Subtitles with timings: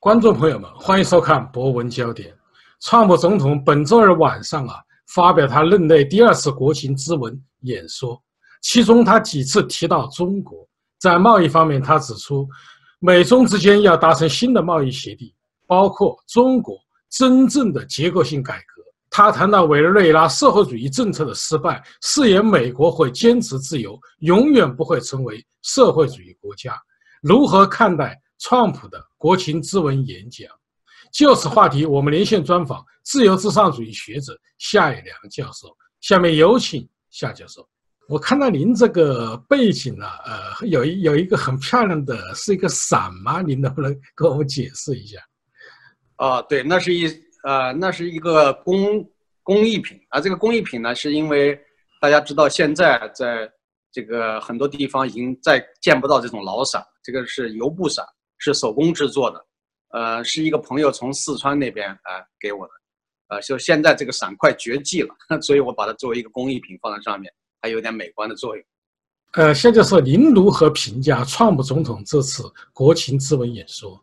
[0.00, 2.30] 观众朋友们，欢迎收看《博文焦点》。
[2.80, 4.76] 川普总统本周二晚上啊，
[5.08, 8.18] 发表他任内第二次国情咨文演说，
[8.62, 10.66] 其中他几次提到中国。
[10.98, 12.48] 在贸易方面，他指出，
[12.98, 15.30] 美中之间要达成新的贸易协定，
[15.66, 16.78] 包括中国
[17.10, 18.82] 真正的结构性改革。
[19.10, 26.74] 他谈到委内瑞拉社会主义政策的失败，誓言美国会坚持自由，永远不会成为社会主义国家。
[27.20, 28.18] 如何看待？
[28.42, 30.48] 川普的国情咨文演讲，
[31.12, 35.68] 就此话题，我们连线专访自由至上主义学者夏以良教授。
[36.00, 37.68] 下面有请夏教授。
[38.08, 43.42] 我看到您这个背景呢，呃，有一有一个很漂亮的，是一个伞吗？
[43.42, 45.18] 您能不能给我们解释一下？
[46.16, 47.06] 啊，对，那是一
[47.44, 49.06] 呃，那是一个工
[49.42, 50.18] 工艺品啊。
[50.18, 51.60] 这个工艺品呢，是因为
[52.00, 53.46] 大家知道，现在在
[53.92, 58.02] 这个很多地方已经再见不到这种老伞，这个是油布伞。
[58.40, 59.46] 是手工制作的，
[59.90, 62.72] 呃，是一个朋友从四川那边啊给我的，
[63.28, 68.64] 呃，就现在这个伞快绝迹了， 所以我把它作为一个工艺品放在上面，还有点美观的作用。
[69.34, 74.02] 呃，现在说您如何评价川普总统这次国情咨文演说？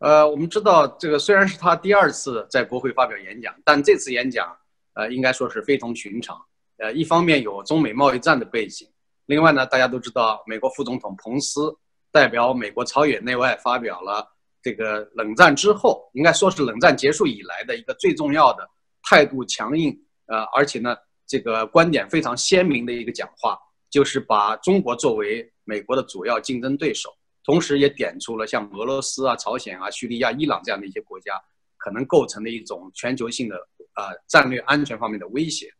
[0.00, 4.54] 呃，我们知道这个虽然是他第二次在国会发表演讲，但这次演讲
[4.94, 6.36] 呃应该说是非同寻常。
[6.78, 8.88] 呃，一方面有中美贸易战的背景，
[9.26, 11.72] 另外呢，大家都知道美国副总统彭斯。
[12.12, 14.24] 代表美国朝野内外发表了
[14.62, 18.68] 这个冷战之后，应该说是冷战结束以来的一个最重要的
[19.02, 20.94] 态度强硬，呃，而且呢，
[21.26, 23.58] 这个观点非常鲜明的一个讲话，
[23.90, 27.08] 就是把中国作为美国的主要竞争对手，
[27.44, 31.32] 同时也点出了像俄罗斯啊、朝鲜啊、叙利亚、伊朗这样的一些国家
[31.78, 33.56] 可能构成的一种全球性的
[33.94, 35.72] 呃战略安全方面的威胁，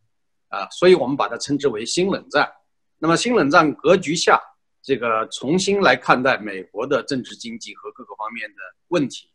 [0.48, 2.50] 啊，所以我们把它称之为新冷战。
[2.98, 4.40] 那么新冷战格局下。
[4.82, 8.56] 这个重新来看待美国的政治经济和各个方面的
[8.88, 9.30] 问题，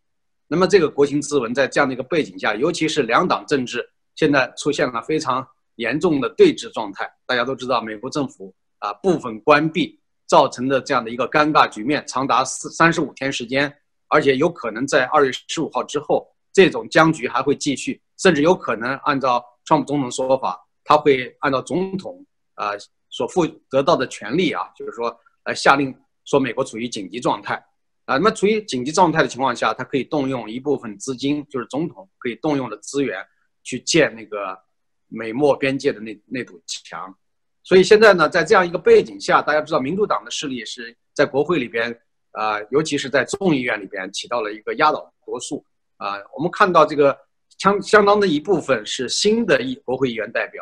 [0.46, 7.09] 那么这个国情咨文在这样的一个背景下，尤其是两党政治现在出现了非常严重的对峙状态。
[7.25, 13.74] 大家都知道，美国政府啊部分关闭造成的这样的一个尴尬局面，长达四三十五天时间，
[14.09, 22.25] 而且有可能在二月十五号之后，这种僵局还会继续，甚至有可能按照川普总统说法，他会按照总统
[22.56, 22.72] 啊
[23.09, 25.18] 所负得到的权利啊，就是说。
[25.47, 27.56] 来下令说美国处于紧急状态，
[28.03, 33.25] 啊，那么处于紧急状态的情况下，他可以动用一部分资金，就是总统可以动用的资源
[33.63, 34.59] 去建那个
[35.07, 37.16] 美墨边界的那那堵墙。
[37.63, 41.97] 所以现在呢，在这样一个背景下，大家知道民主党的势力是在国会里边，
[42.31, 45.66] 啊，尤其是在众议院里边起到了一个压倒多数。
[45.96, 47.18] 啊，我们看到这个
[47.57, 50.62] 相相当的一部分是新的议国会议员代表，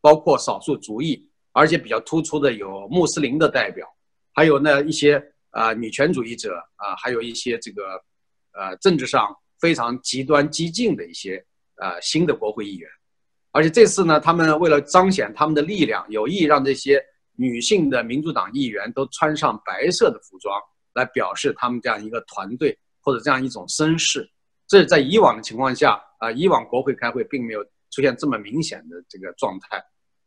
[0.00, 3.86] 包括少数族裔，而且比较突出的有穆斯林的代表。
[4.34, 7.82] 还有呢一些啊女权主义者啊，还有一些这个
[8.52, 11.42] 呃政治上非常极端激进的一些
[11.76, 12.90] 呃新的国会议员，
[13.52, 17.00] 而且这次呢，他们为了彰显他们的力量，有意让这些
[17.36, 20.60] 女性的民主党议员都穿上白色的服装，
[20.94, 24.28] 来表示他们这样一个团队或者这样一种声势。
[24.66, 29.80] 这是在以往的情况下啊，以往国会开会并没有出现这么明显的这个状态。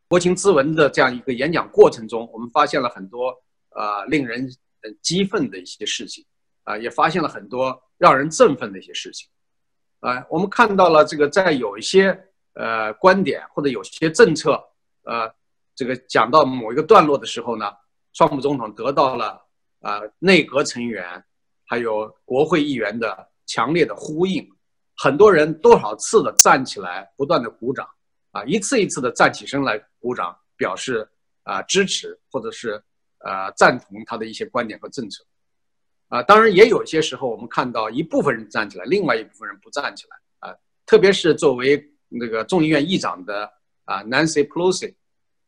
[0.07, 3.35] 国情咨文的这样一个演讲过程中，我们发现了很多。
[3.77, 4.49] 啊，令人
[5.03, 6.25] 激愤的一些事情，
[6.63, 9.29] 啊，也发现了很多让人振奋的一些事情，
[9.99, 12.17] 啊，我们看到了这个在有一些
[12.53, 14.59] 呃观点或者有些政策，
[15.03, 15.31] 呃，
[15.75, 17.71] 这个讲到某一个段落的时候呢，
[18.13, 19.39] 川普总统得到了
[19.81, 21.23] 啊内阁成员
[21.63, 24.43] 还有国会议员的强烈的呼应，
[24.95, 27.87] 很多人多少次的站起来，不断的鼓掌，
[28.31, 31.07] 啊，一次一次的站起身来鼓掌，表示
[31.43, 32.83] 啊支持或者是。
[33.19, 35.25] 呃，赞同他的一些观点和政策，
[36.07, 40.55] 啊，当然也有些时候，我们看到一部分人站起来，另外一部分人不站起来，啊，
[40.85, 43.51] 特别是作为那个众议院议长的
[43.85, 44.93] 啊，Nancy Pelosi，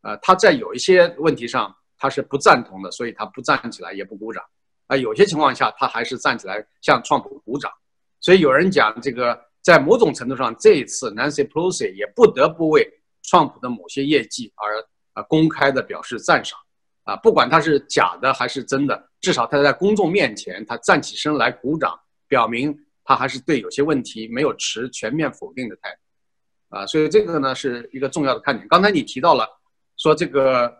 [0.02, 4.44] 啊，他在有一些问题上他是不赞同的，所以他不站起来也不鼓掌，
[4.88, 7.72] 啊，有些情况下他还是站起来向川普鼓掌，
[8.20, 12.90] 所以有人讲这个在某种程度上，这一次 Nancy Pelosi 也不得不为
[13.22, 14.84] 川普的某些业绩而
[15.14, 16.60] 啊公开的表示赞赏。
[17.10, 26.76] 啊，不管他是假的还是真的，至少他在公众面前，他站起身来鼓掌，表明他还是对有些问题没有持全面否定的态度。
[26.78, 28.68] 啊，所以这个呢是一个重要的看点。
[28.68, 29.50] 刚才你提到了，
[29.98, 30.72] 说这个，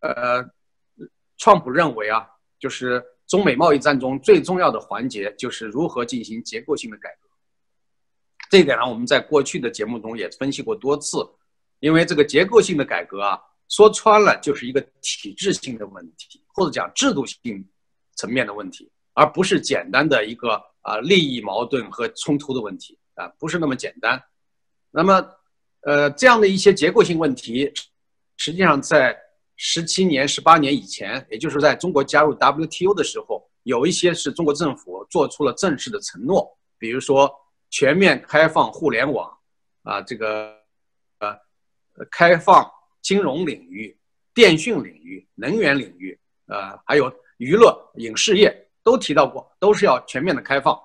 [0.00, 0.44] 呃，
[1.38, 2.26] 创普认为啊，
[2.58, 7.28] 就是中美贸易战中最重要的环节就是如何进行结构性的改革。
[8.50, 11.26] 这一点呢，我们在过去的节目中也分析过多次，
[11.80, 13.40] 因为这个结构性的改革啊。
[13.74, 17.68] 说穿了就是一个体制性的问题，或者讲制度性
[18.14, 24.22] 层面的问题，而不是简单的一个啊利益矛盾和冲突的问题啊，不是那么简单。
[24.92, 25.28] 那么，
[25.80, 27.72] 呃，这样的一些结构性问题，
[28.36, 29.16] 实际上在
[29.56, 36.48] 十七年、十八年以前，也就是在中国加入 WTO 的时候，有一些是中国政府做出了正式的承诺，
[36.78, 37.28] 比如说
[37.70, 39.36] 全面开放互联网，
[39.82, 40.54] 啊，这个
[41.18, 41.36] 呃，
[42.08, 42.70] 开放
[43.04, 43.96] 金融领域、
[44.34, 48.52] 电讯领域、能源领域，呃，还有娱乐影视业
[48.82, 50.76] 都提到过，都是要全面的开放。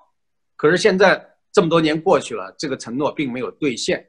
[0.54, 1.26] 可是现在。
[1.52, 4.08] 这么多年过去了，这个承诺并没有兑现，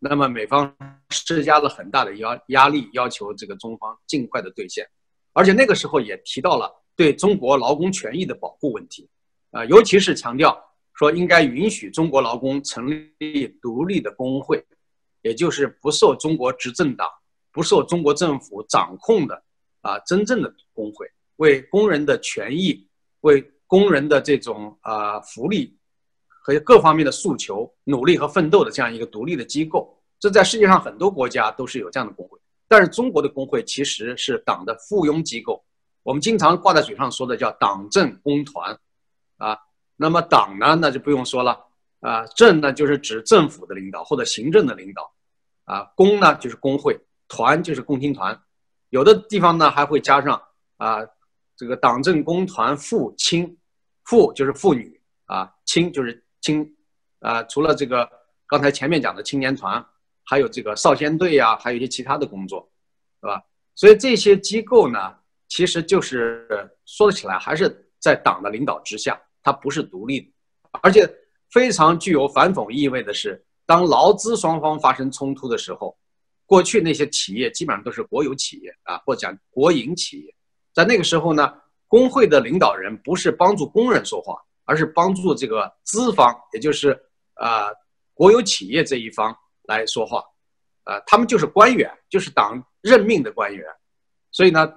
[0.00, 0.76] 那么美方
[1.10, 4.84] 施加了很大的压压力，要求这个中方尽快的兑现，
[5.32, 9.08] 而且那个时候也提到了对中国劳工权益的保护问题，
[9.52, 10.60] 啊，尤其是强调
[10.94, 14.60] 说应该允许中国劳工成立独立的工会，
[15.22, 17.08] 也就是不受中国执政党、
[17.52, 19.42] 不受中国政府掌控的
[19.80, 21.06] 啊真正的工会，
[21.36, 22.88] 为工人的权益、
[23.20, 25.76] 为工人的这种啊福利。
[26.42, 32.38] 和各方面的诉求、努力和奋斗的这样一个独立的机构，这在世界上很多国家都是有这样的工会。
[32.66, 35.62] 但是中国的工会其实是党的附庸机构，
[36.02, 38.76] 我们经常挂在嘴上说的叫党政工团，
[39.36, 39.56] 啊，
[39.96, 41.62] 那么党呢，那就不用说了，
[42.00, 45.12] 啊，政呢就是指政府的领导或者行政的领导，
[45.64, 46.98] 啊，工呢就是工会，
[47.30, 48.38] 团就是共青团，
[48.90, 50.38] 有的地方呢还会加上
[50.76, 50.98] 啊，
[51.56, 53.56] 这个党政工团妇青，
[54.04, 56.22] 妇就是妇女啊，青就是。
[56.42, 56.66] 青，
[57.18, 58.10] 啊，除了这个
[58.46, 59.84] 刚才前面讲的青年团，
[60.24, 62.66] 还有这个少先队呀，还有一些其他的工作，
[63.20, 63.42] 是吧？
[63.74, 65.14] 所以这些机构呢，
[65.46, 66.48] 其实就是
[66.86, 67.68] 说起来还是
[67.98, 70.28] 在党的领导之下，它不是独立的，
[70.82, 71.06] 而且
[71.50, 75.94] 非常具有反讽意味的是，当劳资双方发生冲突的时候，
[76.50, 80.34] 过去那些企业基本上都是国有企业啊，或讲国营企业，
[80.74, 81.54] 在那个时候呢，
[81.86, 84.34] 工会的领导人不是帮助工人说话。
[84.66, 86.96] 而是帮助这个资方，也就是
[87.34, 87.66] 啊
[88.14, 90.22] 国有企业这一方来说话，
[90.84, 93.66] 啊，他们就是官员，就是党任命的官员，
[94.30, 94.72] 所以呢，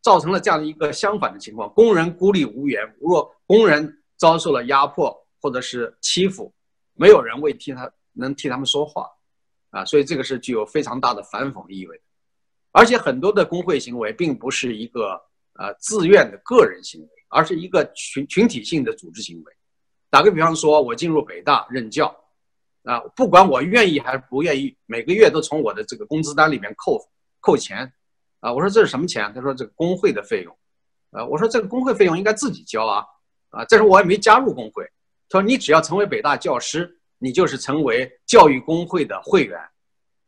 [0.00, 2.80] 造成了这样一个相反的情况：工人孤立无援。
[3.00, 6.54] 如果工人遭受了压迫或者是欺负，
[6.94, 9.10] 没有人为替他能替他们说话，
[9.72, 12.00] 啊，所以这个是具有非常大的反讽意味。
[12.70, 15.20] 而且很多的工会行为并不是一个
[15.54, 17.08] 呃自愿的个人行为。
[17.34, 19.52] 而是一个群群体性的组织行为。
[20.10, 22.14] 打个比方说，我进入北大任教，
[22.84, 27.00] 啊，不管我愿意还是不愿意，每个月都从我的这个工资单里面扣
[27.40, 27.90] 扣钱，
[28.40, 29.32] 啊，我说这是什么钱？
[29.34, 30.54] 他说这个工会的费用，
[31.12, 33.02] 啊，我说这个工会费用应该自己交啊，
[33.48, 34.84] 啊，这时候我也没加入工会。
[35.30, 39.58] 他说你只要成为北大教师，你就是成为教育工会的会员，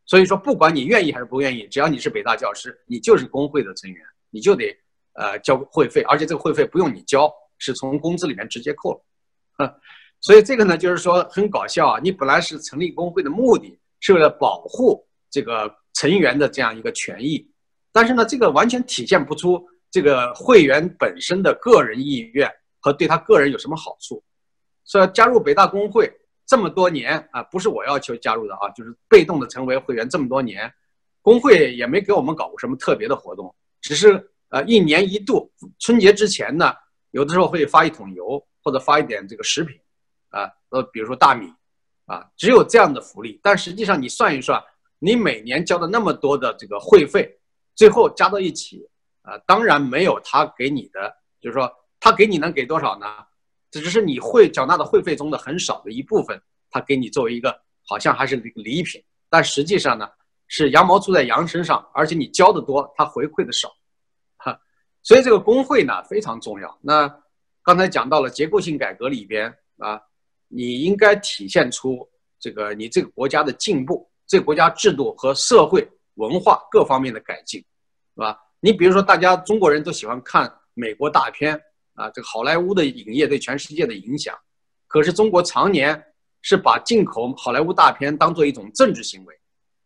[0.07, 4.75] 所以说不管你愿意还是不愿意，只要你是北大教师，你就是工会的成员，你就得。
[5.17, 9.81] 呃，交会费，而且这个会费不用你交，是从工资里面直接扣了，
[10.21, 12.01] 所以这个呢，就是说很搞笑啊。
[12.03, 17.49] 你本来是成立工会的目的是为了保护这个成员的这样一个权益，
[17.93, 22.51] 但是呢，这个完全体现不出这个会员本身的个人意愿
[22.81, 24.21] 和对他个人有什么好处。
[24.83, 26.13] 所以加入北大工会
[26.47, 30.73] 这么多年啊，不是我要求加入的啊，就是被动的成为会员这么多年，
[31.23, 34.31] 工会也没给我们搞过什么特别的活动，只是。
[34.51, 36.73] 呃，一年一度春节之前呢，
[37.11, 39.77] 有的时候会发一桶油或者发一点这个食品，
[40.29, 41.53] 啊，呃，比如说大米，
[42.07, 43.41] 啊，只有这样的福利。
[43.43, 44.63] 但实际上你算一算，
[45.01, 47.37] 你每年交的那么多的这个会费，
[47.75, 48.89] 最后加到一起，
[49.23, 53.07] 啊，当然没有他给你的，就是说他给你能给多少呢？
[53.75, 56.41] 这只是你会缴纳的会费中的很少的一部分，
[56.71, 60.09] 他给你作为一个好像还是礼礼品，但实际上呢，
[60.47, 63.69] 是羊毛出在羊身上，而且你交的多，他回馈的少。
[64.37, 64.57] 哈
[65.03, 66.79] 所以这个工会呢非常重要。
[66.81, 67.13] 那
[67.65, 70.01] 刚才讲到了结构性改革里边啊，
[70.47, 77.61] 你应该体现出这个你这个国家的进步，这个国家制度和社会文化各方面的改进，
[78.15, 78.39] 是吧？
[78.61, 81.61] 你比如说，大家中国人都喜欢看美国大片
[81.95, 84.37] 啊，这个好莱坞的影业对全世界的影响。
[84.87, 86.01] 可是中国常年
[86.43, 89.35] 是把进口好莱坞大片当做一种政治行为，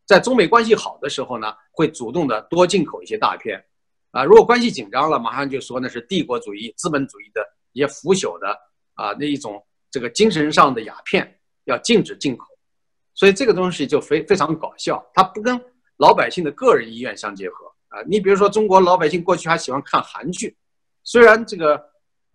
[0.07, 3.65] 在中美关系好的时候呢，会主动的多进口一些大片。
[4.11, 8.49] 啊，如果关系紧张了，马上就说那是帝国主义、资本主义的一些腐朽的
[8.95, 12.47] 啊那一种这个精神上的鸦片要禁止进口，
[13.15, 15.61] 所以这个东西就非非常搞笑，它不跟
[15.99, 18.01] 老百姓的个人意愿相结合啊。
[18.09, 20.57] 你比如说，中国老百姓过去还喜欢看韩剧，
[21.05, 21.79] 虽然这个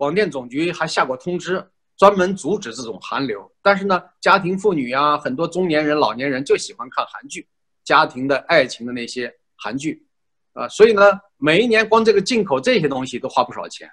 [0.03, 7.47] 广电总局还下过通知，专门阻止这种韩流，但是呢，家庭妇女啊，很多中年人、老年人就喜欢看韩剧，
[7.85, 10.05] 家庭的爱情的那些韩剧。
[10.51, 11.01] 啊，所以呢，
[11.37, 13.89] 每一年光这个进口这些东西都花不少钱，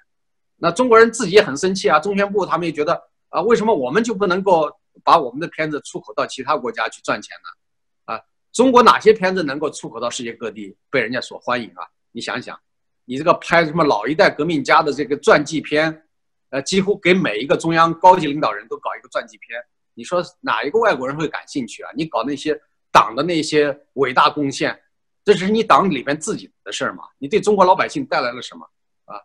[0.57, 1.97] 那中国人自己也很生气啊。
[1.97, 4.69] 中宣部他们也觉得啊，为什么我们就不能够
[5.05, 8.13] 把我们的片子出口到其他国家去赚钱呢？
[8.13, 11.87] 啊，中国哪些片子能够出口到世界各地被人家所欢迎啊？
[12.11, 12.59] 你想想，
[13.05, 16.03] 你这个拍什么老一代革命家的这个传记片，
[16.49, 19.59] 呃，几乎给每一个中央高级领导人都搞一个传记片，
[19.93, 21.91] 你说哪一个外国人会感兴趣啊？
[21.95, 22.59] 你搞那些
[22.91, 24.79] 党的那些伟大贡献，
[25.23, 27.03] 这是你党里边自己的事儿嘛？
[27.17, 28.65] 你对中国老百姓带来了什么
[29.05, 29.19] 啊？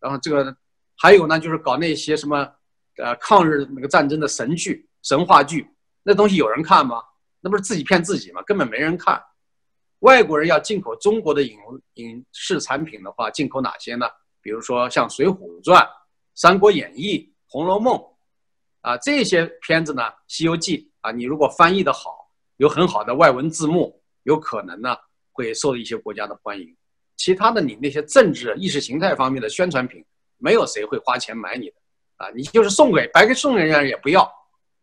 [0.00, 0.56] 然后这个
[0.96, 2.54] 还有呢，就是搞那些什么。
[2.96, 5.66] 呃，抗日那个战争的神剧、神话剧，
[6.02, 7.02] 那东西有人看吗？
[7.40, 8.42] 那不是自己骗自己吗？
[8.42, 9.18] 根本没人看。
[10.00, 11.58] 外国人要进口中国的影
[11.94, 14.06] 影视产品的话，进口哪些呢？
[14.42, 15.82] 比如说像《水浒传》
[16.34, 17.94] 《三国演义》《红楼梦》
[18.80, 24.96] 啊这些片子呢，《西游记》啊，你如果翻译的好，有很好的外文字幕，有可能呢
[25.32, 26.76] 会受一些国家的欢迎。
[27.16, 30.04] 其他的，你那些政治意识形态方面的宣传品，
[30.38, 31.74] 没有谁会花钱买你的。
[32.16, 34.22] 啊，你就是送给白给送人家也不要，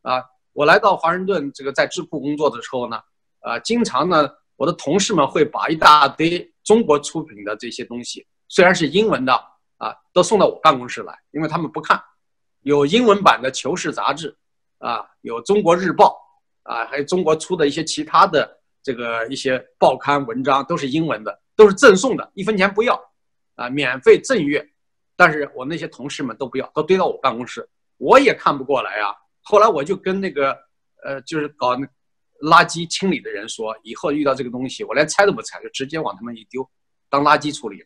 [0.01, 2.99] 啊，我来到华盛顿这个在智库工作的时候呢，
[3.41, 9.33] 啊，经常呢，我的同事们会把一大堆中国出品的这些东西，虽然是英文的
[9.77, 12.01] 啊，都送到我办公室来，因为他们不看，
[12.63, 14.35] 有英文版的《求是》杂志，
[14.79, 16.17] 啊，有《中国日报》，
[16.71, 22.99] 啊，还有中国出的一些其他的这个一些报刊文章，都是英文的，都是赠送的，一分钱不要，
[23.55, 24.67] 啊，免费赠阅。
[25.15, 29.15] 但是我那些同事们都不要，都堆到我办公室，我也看不过来啊。
[29.41, 30.55] 后来我就跟那个，
[31.03, 31.87] 呃，就是搞那
[32.41, 36.67] 垃圾清理的人说，以后遇到这个东西，我连拆都不拆，就直接往他们一丢，
[37.09, 37.85] 当垃圾处理，是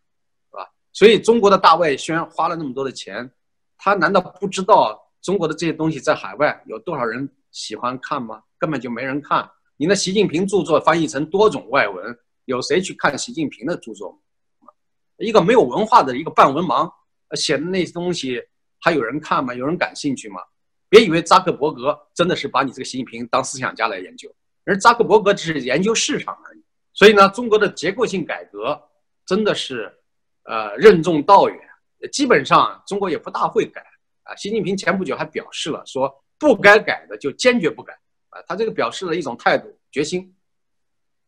[0.51, 0.67] 吧？
[0.93, 3.31] 所以中国的大外宣花了那么多的钱，
[3.77, 8.43] 他难道不知道中国的这些东西在海外有多少人喜欢看吗？
[8.57, 9.49] 根本就没人看。
[9.77, 12.15] 你那习近平著作翻译成多种外文，
[12.45, 14.21] 有谁去看习近平的著作？
[15.17, 16.91] 一个没有文化的一个半文盲。
[17.35, 18.41] 写的那些东西
[18.81, 19.53] 还有人看吗？
[19.53, 20.41] 有人感兴趣吗？
[20.89, 24.29] 别以为扎克伯格真的是把你这个习近平当思想家来研究，
[24.71, 26.63] 而扎克伯格只是研究市场而已。
[26.93, 28.81] 所以呢，中国的结构性改革
[29.25, 29.93] 真的是，
[30.43, 31.59] 呃，任重道远。
[32.09, 33.81] 基本上中国也不大会改
[34.23, 34.33] 啊。
[34.37, 37.93] 习近平前不久还表示了，说不该改的就坚决不改
[38.29, 38.41] 啊。
[38.47, 40.33] 他这个表示了一种态度决心。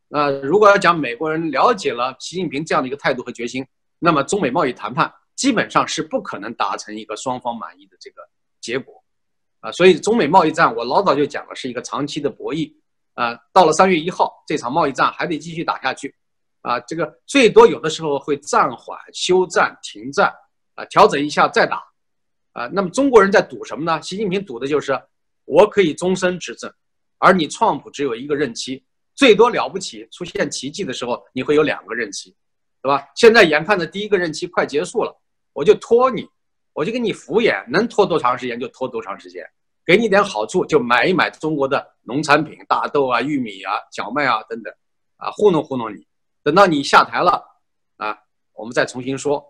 [0.07, 3.67] 那如果要讲美国人了解了习近平这样的一个态度和决心，
[4.00, 5.13] 那么中美贸易谈判。
[5.35, 8.21] 基本上是不可能达成一个双方满意的这个
[8.62, 9.03] 结果，
[9.62, 12.71] 啊，所以中美贸易战我老早就讲了是一个长期的博弈，
[13.13, 16.13] 啊，到了三月一号这场贸易战还得继续打下去，
[16.62, 20.34] 啊，这个最多有的时候会暂缓、休战、停战，
[20.75, 21.84] 啊，调整一下再打，
[22.53, 24.01] 啊，那么中国人在赌什么呢？
[24.01, 25.00] 习近平赌的就是
[25.46, 26.74] 我可以终身执政，
[27.17, 28.84] 而你创普只有一个任期，
[29.15, 32.36] 最多了不起出现奇迹的时候你会有两个任期，
[32.82, 33.08] 对吧？
[33.15, 35.20] 现在眼看着第一个任期快结束了。
[35.55, 36.27] 我就拖你，
[36.74, 39.48] 我就给你敷衍，能拖多长时间就拖多长时间，
[39.86, 44.74] 给你点好处就买一买中国的农产品，大豆啊、玉米啊、小麦啊等等，
[45.18, 46.08] 啊糊弄糊弄你，
[46.44, 47.44] 等到你下台了，
[47.98, 48.18] 啊
[48.54, 49.44] 我们再重新说。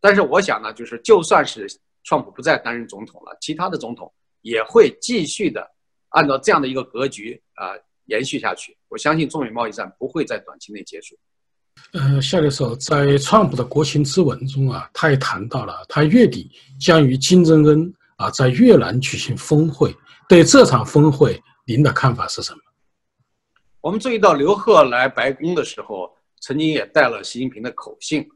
[0.00, 1.66] 但是我想呢，就是就算是
[2.04, 5.68] 川普不再担任总统了，其他的总统也会继续的
[6.10, 7.72] 按照这样的一个格局啊
[8.04, 8.76] 延续下去。
[8.88, 11.16] 我相信中美贸易战不会在短期内结束。
[11.92, 19.94] 呃，夏教授在川普的国情咨文中啊，他也谈到了，他月底将与金正恩啊在越南举行峰会。
[20.28, 22.58] 对这场峰会，您的看法是什么？
[23.80, 28.28] 我们注意到刘鹤来白宫的时候，曾经也带了习近平的口信，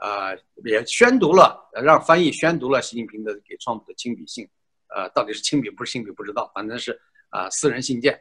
[0.00, 0.32] 啊，
[0.64, 4.48] 也宣读了，让翻译宣读了习近平的给川普的亲笔信，
[4.94, 7.00] 呃，到底是亲笔不是亲笔不知道，反正是
[7.30, 8.20] 啊私人信件。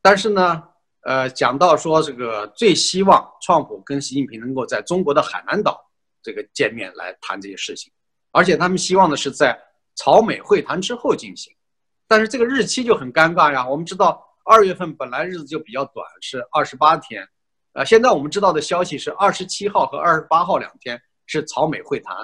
[0.00, 0.62] 但是呢。
[1.02, 5.80] 呃，讲到说这个最希望川普跟习近平能够在中国的海南岛
[6.22, 7.90] 这个见面来谈这些事情，
[8.32, 9.58] 而且他们希望的是在
[9.98, 11.52] 朝美会谈之后进行，
[12.06, 13.68] 但是这个日期就很尴尬呀。
[13.68, 17.28] 我们知道二月份本来日子就比较短，是二十八天，
[17.72, 22.16] 呃，现在我们知道的消息是二十七号和二十八号两天是朝美会谈，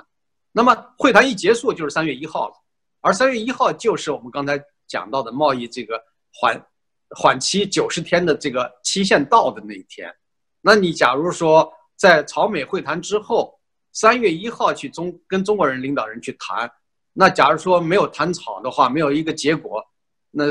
[0.52, 2.54] 那么会谈一结束就是三月一号了，
[3.00, 6.00] 而三月一号就是我们刚才讲到的贸易这个
[6.32, 6.58] 缓。
[7.16, 10.12] 缓期九十天的这个期限到的那一天，
[10.60, 13.56] 那你假如说在朝美会谈之后，
[13.92, 16.68] 三月一号去中跟中国人领导人去谈，
[17.16, 19.82] 那假如说没有谈好的话，没有一个结果，
[20.30, 20.44] 那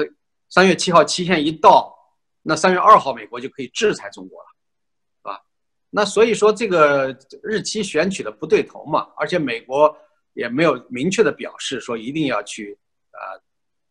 [0.50, 1.93] 三月七号期限一到，
[2.41, 4.48] 那三月二号美国就可以制裁中国了，
[5.17, 5.41] 是吧？
[5.89, 9.93] 那所以说这个日期选取的不对头嘛，而且美国
[10.34, 12.77] 也没有明确的表示说一定要去
[13.12, 13.36] 啊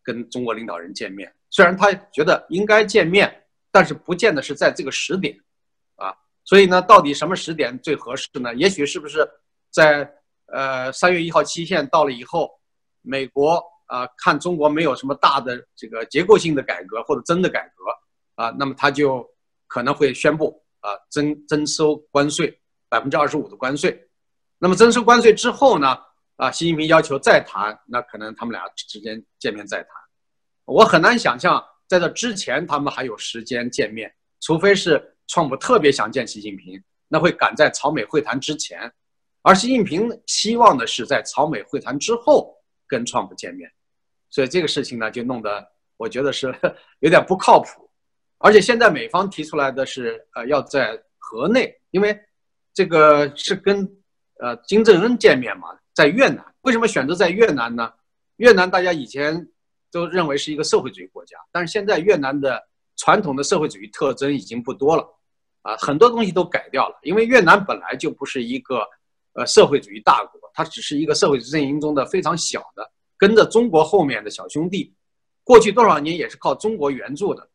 [0.01, 1.31] 跟中国领导人见面。
[1.51, 5.37] 虽然他觉得应该见面，但是不见得是在这个时点，
[5.95, 6.11] 啊，
[6.43, 8.51] 所以呢，到底什么时点最合适呢？
[8.55, 9.29] 也许是不是
[9.69, 10.11] 在
[10.47, 12.49] 呃三月一号期限到了以后，
[13.03, 19.23] 美国啊看中国没有什么大的这个结构性的改革或者真的改革啊，那么他就
[19.67, 24.09] 可能会宣布啊征征收关税百分之二十五的关税。
[24.57, 25.97] 那么征收关税之后呢，
[26.37, 29.89] 啊习近平要求再谈，那可能他们俩之间见面再谈。
[30.65, 38.91] 我很难想象在这之前他们还有时间见面，除非是川普特别想见习近平，那会赶在朝美会谈之前。
[39.41, 42.55] 而习近平希望的是在朝美会谈之后
[42.93, 43.67] 跟创普见面，
[44.29, 46.53] 所以这个事情呢就弄得我觉得是
[47.01, 47.89] 有点不靠谱。
[48.37, 52.07] 而且现在美方提出来的是，呃，要在河内，因为
[52.71, 53.89] 这个是跟
[54.43, 56.45] 呃金正恩见面嘛，在越南。
[56.61, 57.91] 为什么选择在越南呢？
[58.35, 59.49] 越南大家以前
[59.91, 62.61] 都认为是一个社会主义国家，但是现在越南的
[62.97, 65.03] 传统的社会主义特征已经不多了，
[65.63, 68.85] 啊，很多东西都改掉了，因为越南本来就不是一个。
[69.35, 74.93] 呃，社会主义大国，它只是一个社会主义阵营中的非常小的，跟着中国后面的小兄弟。
[75.43, 77.49] 过去多少年也是靠中国援助的。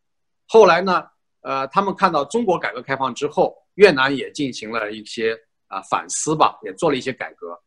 [0.46, 1.04] 后来呢，
[1.40, 5.34] 呃，他们看到中国改革开放之后，越南也进行了一些
[5.68, 7.58] 啊反思吧，也做了一些改革，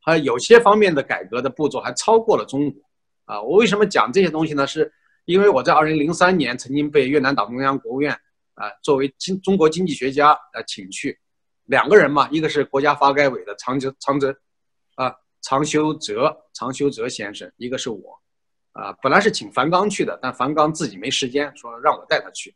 [0.00, 2.82] 还有些方面的改革的步骤还超过了中国。
[3.24, 4.66] 啊，我为什么讲这些东西呢？
[4.66, 4.92] 是
[5.24, 8.12] 因为我在二零零三年曾经被越南党中央、国务院
[8.54, 11.18] 啊作为经中国经济学家呃请去。
[11.64, 14.32] 两个人嘛，一个是国家发改委的常哲常哲，
[14.96, 18.20] 啊常修哲常修哲先生，一个是我，
[18.72, 22.54] 啊本来是请樊纲去的，但樊纲自己没时间，说让我带他去，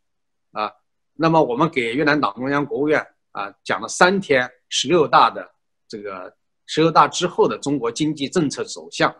[0.52, 0.70] 啊，
[1.14, 5.48] 那么我们给越南党中央、国务院啊讲了三天十六大的
[5.88, 9.14] 这个十六大之后的中国经济政策走向，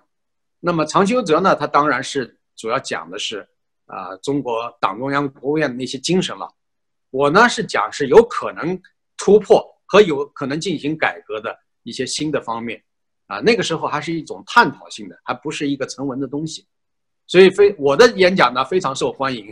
[0.58, 3.48] 那么常修哲呢，他当然是主要讲的是
[3.86, 6.52] 啊中国党中央、国务院的那些精神了，
[7.10, 8.76] 我呢是讲是有可能
[9.16, 9.64] 突破。
[9.92, 11.52] 和有可能进行改革的
[11.82, 12.80] 一些新的方面，
[13.30, 16.66] 啊，那个时候还是一种探讨性的，还不是一个成文的东西，
[17.28, 19.46] 所以非我的演讲呢非常受欢迎，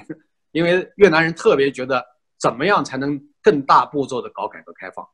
[0.50, 2.04] 因为越南人特别觉得
[2.40, 5.08] 怎么样才能更大步骤的搞改革开放，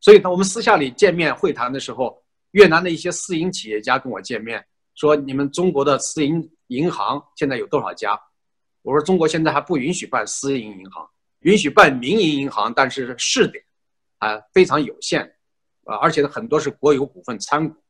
[0.00, 4.62] 所以呢，我们私下里见面会谈的时候，越南的一些私营企业家跟我见面，
[4.94, 8.20] 说你们中国的私营银行现在有多少家？
[8.82, 11.08] 我说中国现在还不允许办私营银行，
[11.40, 13.64] 允许办民营银行，但是试点。
[14.18, 15.24] 啊，非常有限，
[15.82, 17.81] 啊，而且呢，很多是国有股份参股，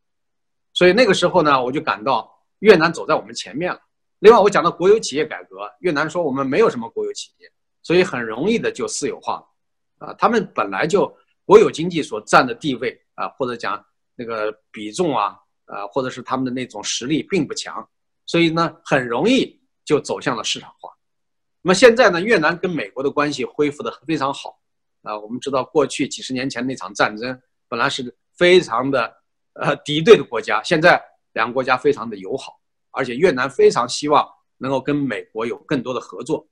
[0.74, 3.80] 所以那个时候呢，我就感到越南走在我们前面了。
[4.20, 7.50] 另外，我讲到国有企业改革，越南说我们没有什么国有企业，
[7.82, 9.34] 所以很容易的就私有化
[9.98, 11.12] 了，啊，他们本来就
[11.44, 17.86] 国有经济所占的地位啊，或者讲那个比重啊，啊，或者是他们的那种实力并不强，
[18.26, 20.90] 所以呢，很容易就走向了市场化。
[21.60, 24.58] 那么现在呢，越南跟美国的关系恢复的非常好。
[25.02, 29.12] 啊，我们知道过去几十年前那场战争本来是非常的
[29.54, 32.60] 呃敌对的国家，现在两个国家非常的友好，
[32.90, 36.46] 而且越南非常希望能够跟美国有更多的合作，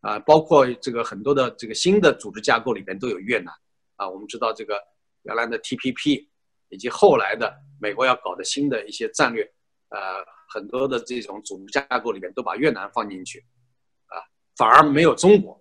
[0.00, 3.52] 啊，包括这个很多的这个新的组织架构里边都有越南，
[3.96, 4.80] 啊，我们知道这个
[5.22, 6.26] 原来的 TPP
[6.68, 9.42] 以及后来的美国要搞的新的一些战略，
[9.90, 9.98] 呃，
[10.48, 13.44] 很多的这种组织架构里边都把越南放进去，
[14.06, 14.18] 啊，
[14.56, 15.60] 反而没有中国。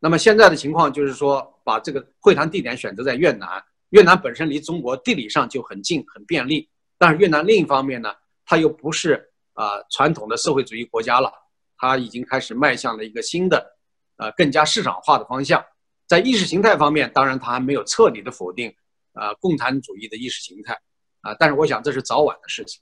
[0.00, 1.54] 那么现在的情况就是说。
[1.68, 6.68] 把这个会谈地点选择在越南，越南本身离中国地理上就很近，很便利。
[6.98, 11.32] 但是越南另一方面呢，它又不是啊传统的社会主义国家了，
[11.76, 13.76] 它已经开始迈向了一个新的，
[14.16, 15.64] 呃更加市场化的方向。
[16.06, 18.74] 在意识形态方面，当然它还没有彻底的否定
[19.12, 20.78] 啊共产主义的意识形态
[21.20, 22.80] 啊，但是我想这是早晚的事情。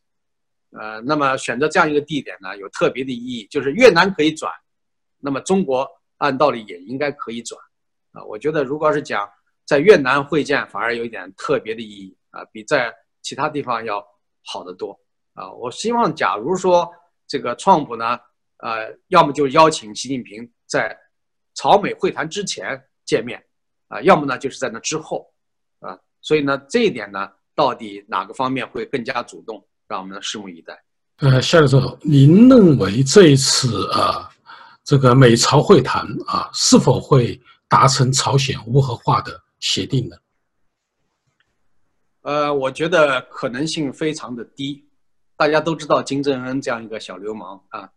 [0.70, 4.52] 呃，那么选择这样一个地点呢，有特别的意义，就是越南可以转，
[5.18, 5.88] 那么中国
[6.18, 7.60] 按道理也应该可以转。
[8.12, 9.28] 啊，我觉得如果要是讲
[9.66, 14.02] 在越南会见，反而有一点特别的意义啊，比在其他地方要
[14.44, 14.96] 好得多
[15.34, 15.50] 啊。
[15.52, 16.88] 我希望，假如说
[17.26, 18.16] 这个创普呢，
[18.58, 20.96] 呃，要么就邀请习近平在
[21.54, 23.44] 朝美会谈之前见面
[23.88, 25.26] 啊，要么呢就是在那之后
[25.80, 25.98] 啊。
[26.22, 30.80] 所以呢，这一点呢，到底哪个方面会更加主动，让我们拭目以待。
[31.18, 34.30] 呃，夏教授，您认为这一次啊，
[34.84, 37.40] 这个美朝会谈啊，是否会？
[37.68, 40.22] 达成朝鲜无核化的协定的，
[42.22, 44.86] 呃，我觉得可能性非常的低。
[45.36, 47.90] 大家都知道金正恩这样一个小流氓啊，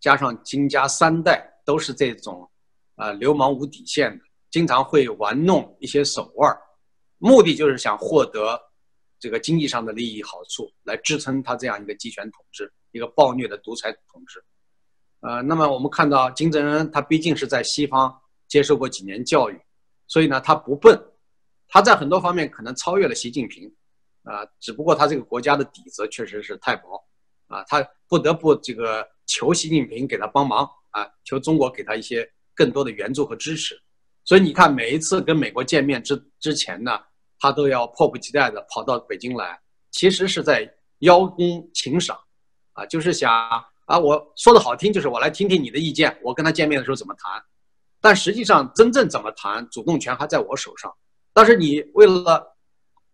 [0.00, 2.50] 加上金家三代都是这种
[2.96, 6.60] 啊流氓无底线的，经常会玩弄一些手腕儿
[7.18, 8.60] 目的就是想获得
[9.18, 14.42] 这个经济上的利益好处，来支撑他这样一个集权统治，一个暴虐的独裁统治。
[15.20, 18.20] 呃，那么我们看到金正恩他毕竟是在西方。
[18.48, 19.56] 接受过几年教育，
[20.10, 21.00] 所以呢，他不笨，
[21.68, 23.72] 他在很多方面可能超越了习近平，
[24.24, 27.02] 啊，只不过他这个国家的底子确实是太薄，
[27.46, 30.68] 啊，他不得不这个求习近平给他帮忙。
[30.92, 33.80] 啊，求中国给他一些更多的援助和支持。
[34.24, 36.98] 所以你看，每一次跟美国见面之之前呢，
[37.38, 39.60] 他都要迫不及待的跑到北京来，
[39.92, 40.68] 其实是在
[40.98, 42.18] 邀功请赏，
[42.72, 43.32] 啊，就是想
[43.86, 47.40] 啊，我说的好听，就是我来听听你的意见，我跟他见面的时候怎么谈。
[48.00, 50.92] 但实际上，真正怎么谈，主动权还在我手上。
[51.32, 52.56] 但是你为了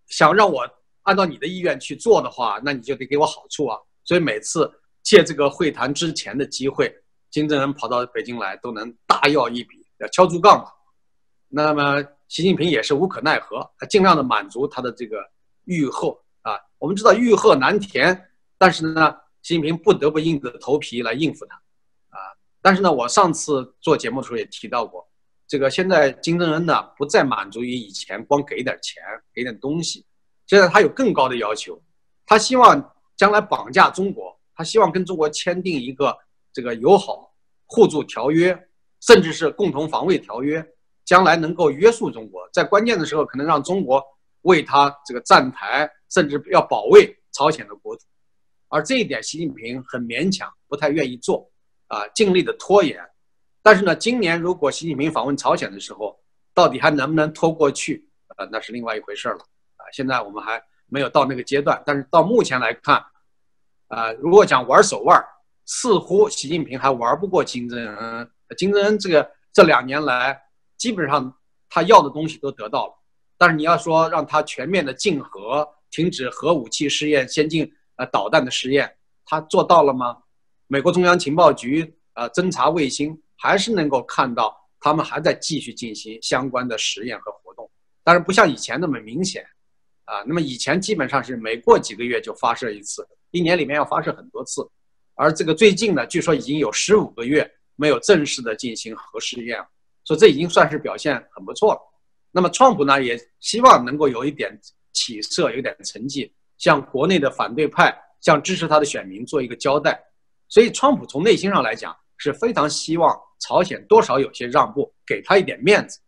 [0.07, 0.66] 想让我
[1.03, 3.79] 按照你的意愿去做的话，那你就得给我好处啊。
[4.05, 4.70] 所以每次
[5.03, 6.94] 借这个会谈之前的机会，
[7.31, 10.70] 金正恩跑到北京来，都能大要一笔，要敲竹杠嘛。
[11.49, 15.18] 那么习近平也是无可奈何，他尽量的满足他的这个
[15.64, 16.53] 欲壑啊。
[16.79, 21.61] 我们知道欲壑难填，但是呢，习近平不得不硬着头皮来应付他。
[22.67, 25.09] 但是呢，我上次做节目的时候也提到过，
[25.47, 29.01] 这个现在金正恩呢不再满足于以前光给点钱、
[29.33, 30.05] 给点东西，
[30.49, 31.81] 现在他有更高的要求，
[32.27, 36.19] 他希望将来绑架中国，他希望跟中国签订一个
[36.53, 37.33] 这个友好
[37.67, 38.69] 互助条约，
[39.01, 40.67] 甚至是共同防卫条约。
[41.05, 44.03] 将来能够约束中国，在关键的时候可能让中国
[44.41, 48.03] 为他这个站台，甚至要保卫朝鲜的国土，
[48.67, 51.49] 而这一点习近平很勉强，不太愿意做，
[51.88, 52.99] 啊，尽力的拖延。
[53.62, 56.18] 但是呢，今年如果习近平访问朝鲜的时候，
[56.55, 59.38] 到底还能不能拖过去，呃，那是另外一回事了，
[59.77, 61.83] 啊，现在我们还没有到那个阶段。
[61.85, 63.05] 但是到目前来看，
[63.88, 65.25] 啊，如果讲玩手腕，
[65.64, 68.31] 似乎习近平还玩不过金正恩。
[68.57, 70.42] 金正恩这个这两年来。
[70.79, 71.35] 基本上
[71.70, 72.92] 他要的东西都得到了，
[73.38, 78.94] 但是你要说让他全面的禁核、停止核武器试验、先进呃导弹的试验，
[79.25, 80.18] 他做到了吗？
[80.67, 87.71] 美国中央情报局呃侦察卫星还是能够看到他们还在继续进行相关的实验和活动，
[88.03, 89.45] 但是不像以前那么明显，
[90.05, 94.69] 啊，那么以前基本上是每过几个月就发射一次，一年里面要发射很多次，
[95.15, 99.59] 而这个最近呢，据说已经有十五个月没有正式的进行核试验。
[100.05, 101.81] 所以这已经算是表现很不错了。
[102.31, 104.57] 那么，川普呢也希望能够有一点
[104.93, 110.01] 起色，有点成绩，向国内的反对派、向支持他的选民做一个交代。
[110.49, 115.99] 所以，川普从内心上来讲是非常希望朝鲜多少有些让步，给他一点面子。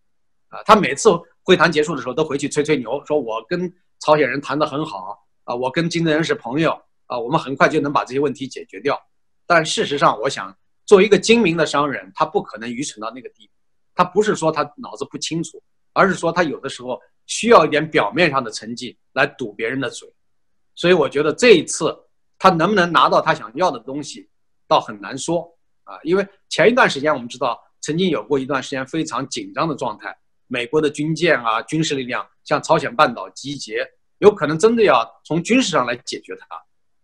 [0.49, 1.11] 啊，他每次
[1.43, 6.71] 会谈结束的时候都回去吹吹牛，说我跟朝鲜人谈得很好啊，我跟金正恩是朋友
[7.07, 8.99] 啊，我们很快就能把这些问题解决掉。
[9.47, 13.53] 但事实上，我想作为一个精明的商人，他不可能愚蠢到那个地步。
[13.95, 15.61] 他不是说他脑子不清楚，
[15.93, 20.09] 而是说他有的时候需要一点表面上的成绩来堵别人的嘴，
[20.75, 21.95] 所以我觉得这一次
[22.39, 24.29] 他能不能拿到他想要的东西，
[24.67, 25.43] 倒很难说
[25.85, 25.99] 啊。
[26.03, 33.87] 因为前一段时间我们知道曾经有过一段时间非常紧张的状态，美国的军舰啊、军事力量向朝鲜半岛集结，
[34.19, 36.47] 有可能真的要从军事上来解决它。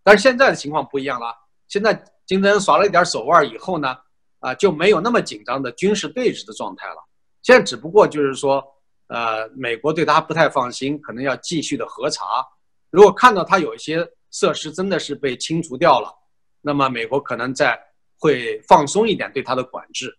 [0.02, 1.34] 但是现在的情况不一样了，
[1.68, 1.94] 现在
[2.26, 3.96] 金正恩耍了一点手腕以后呢？
[4.40, 6.96] 啊，就没有那么紧张的军事对峙的状态了。
[7.42, 8.62] 现在只不过就是说，
[9.06, 12.46] 呃，美国对他不太放心，可能要继续的核查。
[12.90, 16.12] 如果看到他有一些设施真的是被清除掉了，
[16.60, 17.80] 那么美国可能在
[18.18, 20.14] 会放松一点对它的管制。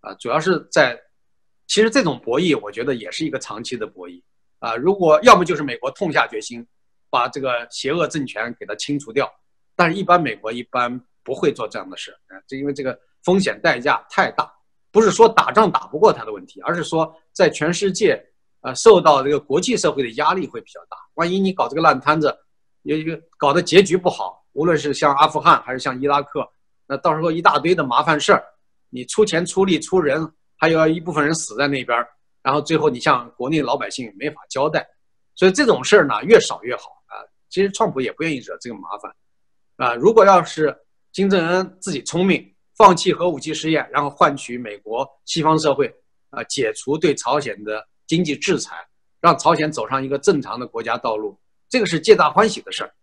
[0.00, 0.96] 啊，主要是在，
[1.66, 4.22] 其实这种博弈，我觉得也是一个长期的博弈。
[4.60, 6.64] 啊，如果要么就是美国痛下决心，
[7.10, 9.28] 把这个邪恶政权给它清除掉，
[9.74, 12.12] 但是一般美国一般不会做这样的事。
[12.28, 12.96] 啊，就因为这个。
[13.24, 14.52] 风险代价太大，
[14.92, 18.22] 不是说打仗打不过他的问题，而是说在全世界，
[18.60, 20.98] 呃，受到这个国际社会的压力会比较大。
[21.14, 22.36] 万一你搞这个烂摊子，
[22.84, 26.48] 也搞得结局不好，无论是像阿富汗还是像伊拉克，
[26.86, 28.44] 那到时候一大堆的麻烦事儿，
[28.88, 32.06] 你出钱出力出人，还有一部分人死在那边，
[32.42, 34.86] 然后最后你向国内老百姓没法交代。
[35.34, 37.18] 所以这种事儿呢，越少越好啊。
[37.50, 39.12] 其实川普也不愿意惹这个麻烦，
[39.76, 40.74] 啊，如果要是
[41.12, 42.50] 金正恩自己聪明。
[42.76, 45.86] 放弃核武器试验，然后换取美国西方社会
[46.30, 48.84] 啊解除对朝鲜的经济制裁，
[49.20, 51.38] 让朝鲜走上一个正常的国家道路，
[51.74, 52.94] 这个是皆大欢喜的事儿。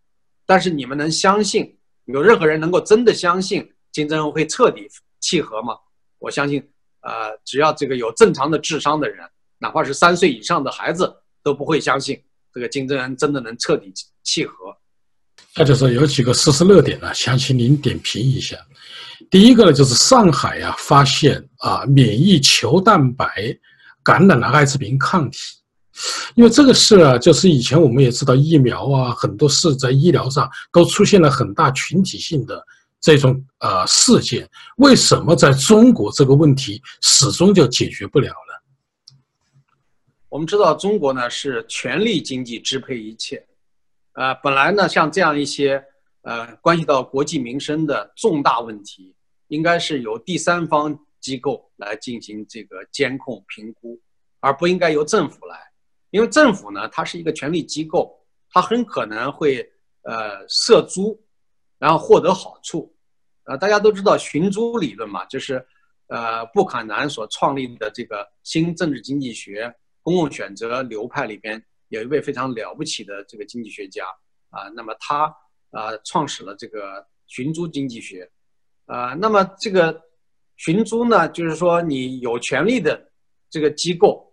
[0.45, 4.88] 但是你们能相信有任何人能够真的相信金正恩会彻底
[5.19, 5.73] 契合吗？
[6.19, 6.65] 我相信，
[7.01, 12.17] 呃，只要这个有正常的智商的人，哪怕是三岁以上的孩子都不会相信
[12.53, 13.91] 这个金正恩真的能彻底
[14.23, 14.53] 契合。
[15.57, 18.55] 那就是有几个事实热点呢，想请您点评一下。
[19.29, 23.53] 第一个呢，就是上海呀发现啊免疫球蛋白
[24.01, 25.38] 感染了艾滋病抗体，
[26.35, 32.65] 因为这个事啊，就是以前我们也知道疫苗啊，很多事在医疗上都出现了很大群体性的
[32.99, 39.15] 这种呃事件，为什么在中国这个问题始终就解决不了呢？
[40.29, 43.45] 我们知道中国呢是权力经济支配一切，
[44.13, 45.83] 呃，本来呢像这样一些
[46.21, 49.13] 呃，关系到国计民生的重大问题，
[49.49, 53.99] 应该是由第三方机构来进行这个监控评估，
[54.39, 55.70] 而不应该由政府来。
[56.12, 58.15] 因为政府呢，它是一个权力机构，
[58.50, 59.58] 它很可能会
[60.04, 61.19] 呃涉租，
[61.80, 62.93] 然后获得好处。
[63.45, 65.65] 呃，大家都知道寻租理论嘛，就是
[66.08, 74.06] 呃布坎南所创立的这个新政治经济学公共选择流派里边有一位非常了不起的这个经济学家
[74.50, 75.24] 啊，那么他
[75.71, 78.30] 啊创始了这个寻租经济学，
[78.86, 80.02] 啊，那么这个
[80.58, 83.12] 寻租呢，就是说你有权利的
[83.50, 84.28] 这个机构。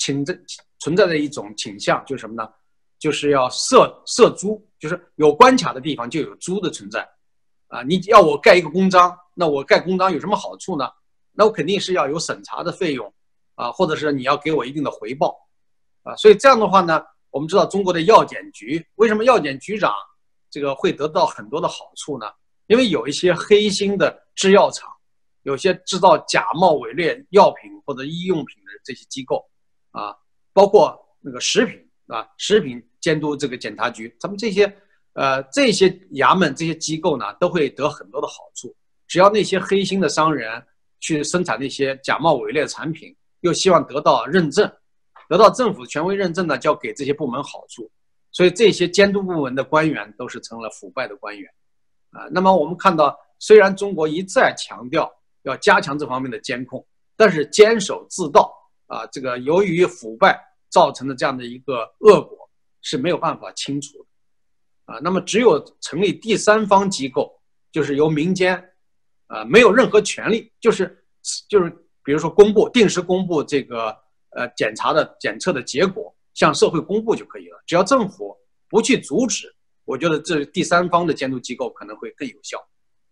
[0.00, 0.32] 请这
[0.78, 2.48] 存在的一种倾向就是什么呢？
[2.98, 7.08] 就是要设设租，就是有关卡的地方就有租的存在，
[7.68, 10.90] 啊，你要我盖一个公章，那我盖公章有什么好处呢？
[11.32, 13.14] 那我肯定是要有审查的费用，
[13.54, 15.36] 啊，或者是你要给我一定的回报，
[16.02, 19.92] 啊，所以这样的话呢，我们知道中国的药检局为什么药检局长
[20.50, 22.26] 这个会得到很多的好处呢？
[22.66, 24.90] 因为有一些黑心的制药厂，
[25.42, 29.44] 有些制造假冒伪劣药品或者医用品的这些机构。
[29.90, 30.14] 啊，
[30.58, 34.64] 包括那个食品啊，食品监督这个检查局，咱们这些
[35.12, 38.74] 呃这些衙门这些机构呢，都会得很多的好处。
[39.06, 40.60] 只要那些黑心的商人
[40.98, 44.68] 去生产那些假冒伪劣产品，又希望得到认证，
[45.28, 47.88] 得到政府权威认证呢，就要给这些部门好处。
[48.32, 51.48] 所以这些监督部门的官员都是成了腐败的官员
[52.10, 52.26] 啊。
[52.32, 55.08] 那么我们看到，虽然中国一再强调
[55.42, 56.84] 要加强这方面的监控，
[57.16, 58.52] 但是监守自盗。
[58.88, 62.48] 啊，这个由于腐败造成的这样的一个恶果
[62.82, 67.40] 是没有办法清除的，啊，那么只有成立第三方机构，
[67.72, 68.72] 就是由民间，
[69.26, 71.04] 啊，没有任何权利，就是
[71.48, 71.70] 就是
[72.04, 73.96] 比如说公布定时公布这个
[74.30, 77.62] 呃检查的检测的结果，向社会公布就可以了。
[77.66, 78.36] 只要政府
[78.68, 79.54] 不去阻止，
[79.84, 82.58] 我觉得这第三方的监督机构可能会更有效。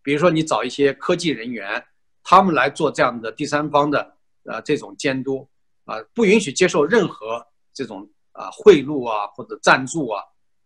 [0.02, 1.84] 比如说你找一些科技人员，
[2.22, 5.48] 他们来做这样的第三方的呃这种监督。
[5.86, 10.20] 啊，不允许接受任何这种啊贿赂啊或者赞助啊，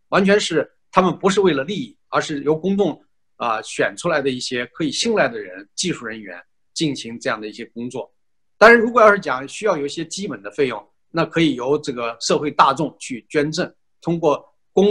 [0.08, 2.98] 完全是他们不是为了利益，而是由公众
[3.36, 8.10] 啊选出来的一些可以信赖的人、技术人员进行这样的一些工作。
[8.56, 14.86] 当然，如果要是讲需要有一些基本的费用，那可以由这个社会大众去捐赠，通过公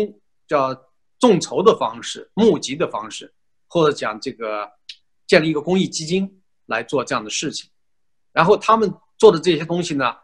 [0.48, 0.80] 叫
[1.18, 3.34] 众筹的方式、募集的方式，
[3.68, 4.70] 或者讲这个
[5.26, 7.68] 建立一个公益基金来做这样的事情，
[8.32, 8.94] 然后他们。
[9.20, 10.16] 做的这些东西呢，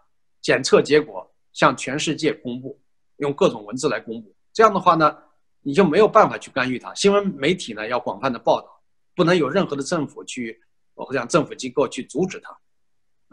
[0.41, 2.81] 检测结果向全世界公布，
[3.17, 4.33] 用各种文字来公布。
[4.53, 5.15] 这样的话呢，
[5.61, 6.93] 你就没有办法去干预它。
[6.95, 8.81] 新闻媒体呢要广泛的报道，
[9.13, 10.57] 不能有任何的政府去，
[10.95, 12.57] 或者政府机构去阻止它。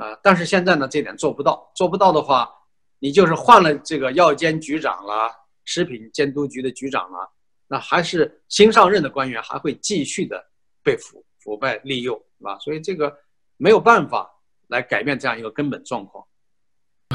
[0.05, 2.51] 啊，但是现在呢这点做不到，做不到的话，
[2.99, 5.31] 你就是换了这个药监局长了，
[5.65, 7.31] 食品监督局的局长了，
[7.69, 10.45] 那还是新上任的官员还会继续的
[10.83, 12.59] 被腐腐败利用，是吧？
[12.59, 13.17] 所以这个
[13.57, 14.29] 没有办法。
[14.73, 16.25] 来改变这样一个根本状况。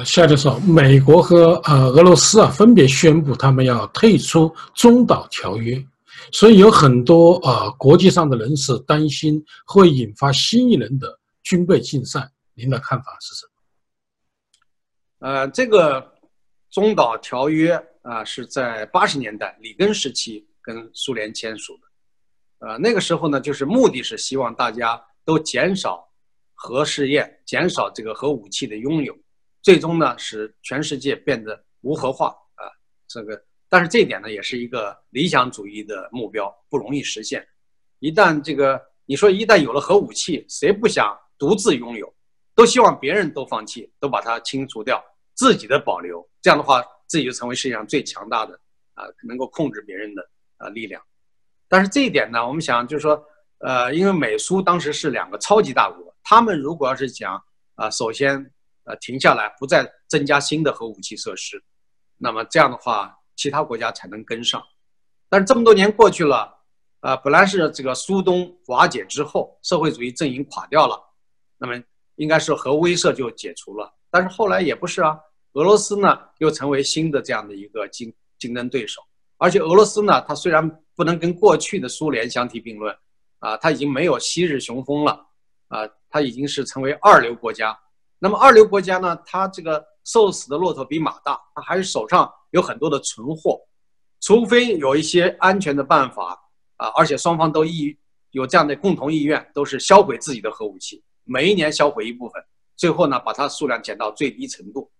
[0.05, 5.83] 夏教授，美国和呃俄罗斯啊分别宣布他们要退出中导条约，
[6.31, 12.29] 所以有很多呃国际上的人士担心会引发新一轮的军备竞赛。
[12.53, 13.45] 您的看法是什
[15.19, 15.27] 么？
[15.27, 16.13] 呃，这个
[16.69, 26.06] 中导条约啊是在八十年代里根时期跟苏联签署的，呃那个时候呢就是目的是希望大家都减少。
[26.59, 29.15] 核试验减少这个核武器的拥有，
[29.61, 32.65] 最终呢使全世界变得无核化啊。
[33.07, 33.39] 这个，
[33.69, 37.47] 但是这一点呢也是一个理想主义的目标，不容易实现。
[37.99, 42.11] 一旦这个你说一旦有了核武器，谁不想独自拥有？
[42.55, 44.99] 都希望别人都放弃，都把它清除掉，
[45.35, 46.27] 自己的保留。
[46.41, 48.59] 这样的话，自己就成为世界上最强大的
[48.95, 50.99] 啊，能够控制别人的啊力量。
[51.69, 53.23] 但是这一点呢，我们想就是说，
[53.59, 56.16] 呃，因为美苏当时是两个超级大国。
[56.29, 57.41] 他们如果要是讲
[57.75, 58.51] 啊，首先
[58.83, 61.63] 呃停下来，不再增加新的核武器设施，
[62.17, 64.61] 那么这样的话，其他国家才能跟上。
[65.29, 66.53] 但是这么多年过去了，
[66.99, 71.01] 啊，本来是这个苏东瓦解之后，社会主义阵营垮掉了，
[71.57, 71.81] 那么
[72.15, 73.95] 应该是核威慑就解除了。
[74.11, 75.17] 但是后来也不是啊，
[75.53, 79.01] 俄罗斯呢又成为新的这样的一个竞竞争对手，
[79.37, 82.93] 而且俄罗斯呢，它虽然不能跟过去的苏联相提并论，
[83.39, 85.25] 啊，它已经没有昔日雄风了，
[85.69, 85.87] 啊。
[86.09, 87.77] 它已经是成为二流国家，
[88.19, 89.15] 那么二流国家呢？
[89.25, 93.59] 它这个瘦死的骆驼比马大，它还是手上有很多的存货，
[94.21, 96.39] 除非有一些安全的办法
[96.77, 97.97] 啊，而且双方都意
[98.31, 102.41] 有这样的共同意愿，都是销毁自己的核武器，每一年销毁一部分，
[102.75, 104.91] 最后呢把它数量减到最低程度。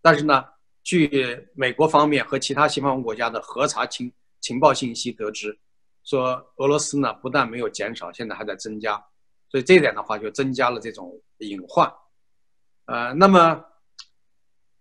[0.00, 0.44] 但是呢，
[0.82, 5.58] 据美国方面和其他西方国家的核查情情报信息得知，
[6.04, 9.02] 说俄罗斯呢不但没有减少，现在还在增加，
[9.54, 11.88] 所以这一点的话就增加了这种隐患。
[12.86, 13.64] 呃，那么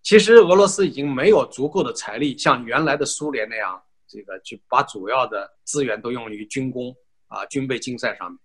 [0.01, 6.91] 其实俄罗斯已经没有足够的财力像原来的苏联那样，这个去把主要的资源都用于军工
[7.27, 8.39] 啊、军备竞赛上面。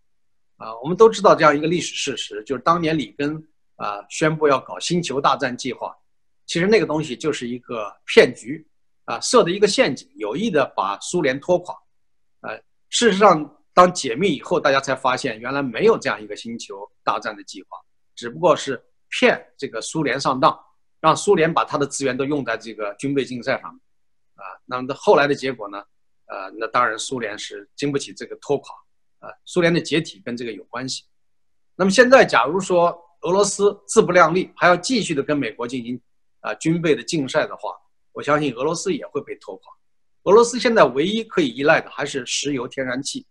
[0.59, 3.43] 啊，我们都知道这样一个历史事实，就是当年里根
[3.77, 5.97] 啊宣布要搞星球大战计划，
[6.45, 8.69] 其实那个东西就是一个骗局
[9.07, 11.75] 啊，设的一个陷阱，有意的把苏联拖垮。
[12.43, 12.55] 呃，
[12.91, 17.79] 事实上，当解密以后，大家才发现原来没有这样一个星球大战的计划，
[18.17, 20.59] 只不过是骗这个苏联上当，
[21.01, 23.81] 让苏联把他的资源都用在这个军备竞赛上面。
[24.35, 25.79] 啊，那么后来的结果呢？
[26.27, 28.75] 呃，那当然苏联是经不起这个拖垮。
[29.21, 31.05] 啊，苏联的解体跟这个有关系。
[31.77, 36.01] 那么现在，假如说俄罗斯自不量力，还要继续的跟美国进行
[36.41, 37.77] 啊军备的竞赛的话，
[38.11, 39.73] 我相信俄罗斯也会被拖垮。
[40.25, 43.25] 俄罗斯现在唯一可以依赖的还是石油、天然气，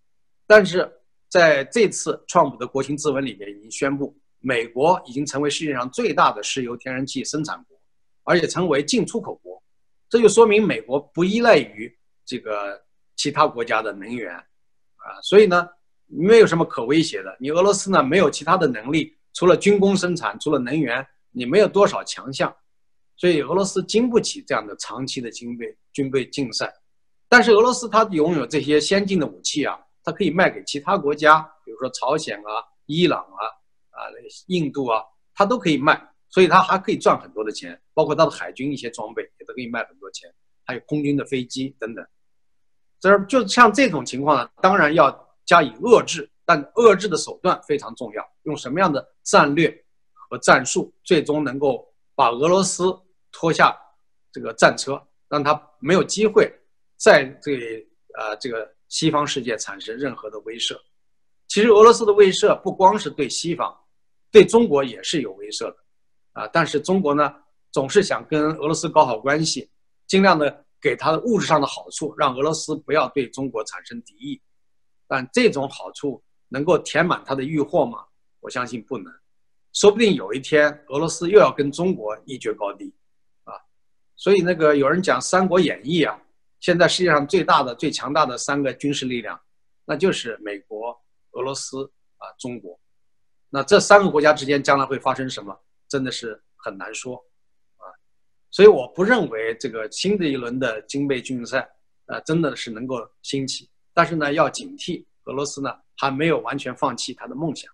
[0.48, 0.92] 但是
[1.30, 7.78] 在这次川普的国情咨文里面已经宣布，美国已经成为世界上最大的石油、天然气生产国，
[8.24, 9.62] 而且成为进出口国，
[10.10, 12.82] 这就说明美国不依赖于这个
[13.16, 15.68] 其他国家的能源啊，所以呢。
[16.10, 17.36] 没有什么可威胁的。
[17.38, 22.56] 你俄罗斯呢，没有其他的能力，除了军工生产，除了能源，你没有多少强项，
[23.18, 26.74] 所以俄罗斯经不起这样的长期的军备军备竞赛。
[27.28, 29.78] 但是俄罗斯它拥有这些先进的武器啊，
[30.08, 33.44] 它可以卖给其他国家，比如说朝鲜啊、伊朗啊、
[33.92, 34.08] 啊
[34.46, 35.04] 印度啊，
[35.36, 42.08] 它都可以卖，所以它还可以赚很多的钱，包括它的海军一些装备也都可以卖很多钱，还有空军的飞机等等。
[43.02, 45.28] 这就像这种情况呢，当然要。
[45.48, 48.22] 加以遏制，但遏制的手段非常重要。
[48.44, 49.74] 用什么样的战略
[50.12, 52.94] 和战术，最终能够把俄罗斯
[53.32, 53.74] 拖下
[54.30, 56.54] 这个战车，让他没有机会
[56.98, 57.82] 在对
[58.20, 60.78] 呃这个西方世界产生任何的威慑。
[61.48, 63.76] 其实俄罗斯的威慑不光是对西方，
[64.32, 65.78] 对中国也是有威慑的
[66.34, 66.48] 啊。
[66.48, 67.34] 但是中国呢，
[67.72, 69.70] 总是想跟俄罗斯搞好关系，
[70.08, 74.42] 尽量的给他的物质上的好处，让俄罗斯不要对中国产生敌意。
[75.08, 78.06] 但这种好处能够填满他的欲壑吗？
[78.42, 79.14] 我相信不能。
[79.74, 82.94] 说不定有一天俄罗斯又要跟中国一决高低，
[83.44, 83.54] 啊，
[84.16, 86.20] 所以那个有人讲《三国演义》啊，
[86.68, 89.40] 现在世界上最大的、最强大的三个军事力量，
[89.86, 90.90] 那就是美国、
[91.32, 92.78] 俄罗斯啊、中国。
[93.50, 97.16] 那这三个国家之间将来会发生什么，真的是很难说，
[97.78, 97.88] 啊，
[98.52, 101.66] 所以我不认为这个新的一轮的军备竞赛，
[102.08, 103.70] 啊，真的是能够兴起。
[103.94, 107.72] 但是呢，要警惕俄罗斯呢，还没有完全放弃他的梦想。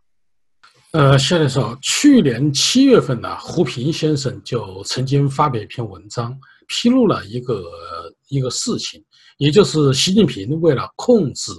[0.91, 8.02] 呃，谢教授，去年七月份呢，胡平先生就曾经发表一篇文章，披露了一个
[8.33, 9.03] 一个事情，
[9.37, 11.51] 也就是习近平为了控制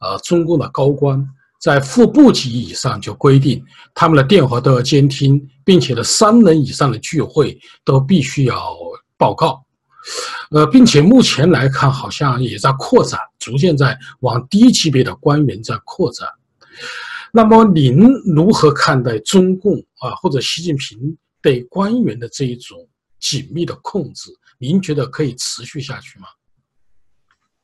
[0.00, 1.26] 呃中共的高官，
[1.60, 3.62] 在副部级以上就规定
[3.94, 8.76] 他们的电话都要监听，并且呢，三人以上的聚会都必须要
[9.16, 9.64] 报告。
[10.50, 16.26] 呃，并且目前来看，好像也在扩展，逐渐在往低级别的官员在扩展。
[17.32, 22.88] 那么，您如何看待中共啊，或者习近平对官员的这一种
[23.20, 24.32] 紧密的控制？
[24.62, 26.28] 您觉得可以持续下去吗？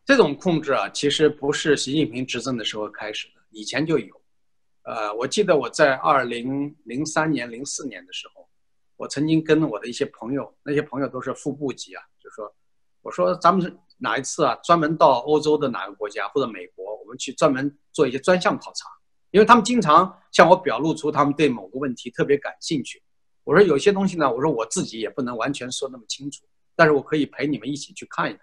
[0.06, 4.22] 这种控制啊，其实不是习近平执政的时候开始的，以前就有。
[4.84, 8.48] 呃，我记得我在二零零三年、零四年的时候，
[8.96, 12.02] 我曾经跟我的一些朋友，那些朋友都是副部级啊。
[12.18, 12.50] 就说，
[13.02, 14.54] 我说咱们哪一次啊？
[14.64, 18.88] 专门到欧洲的哪个国家或者美国，我们去专门做一些专项考察，
[19.32, 23.02] 因为他们经常向我表露出他们对某个问题特别感兴趣。
[23.44, 28.42] 我说有些东西呢，我说我自己也不能完全说那么清楚，但是我可以陪你们一起去看一看。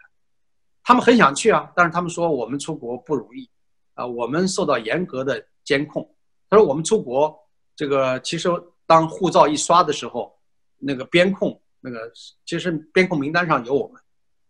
[0.84, 3.49] 他们很想去啊，但是他们说我们出国不容易，
[3.93, 6.14] 啊，我们受到严格的监控。
[6.49, 7.34] 他说我们出国
[7.76, 8.49] 这个其实
[8.86, 10.38] 当护照一刷的时候，
[10.78, 11.58] 那个边控。
[11.86, 12.10] 那个
[12.45, 14.01] 其实边控名单上有我们，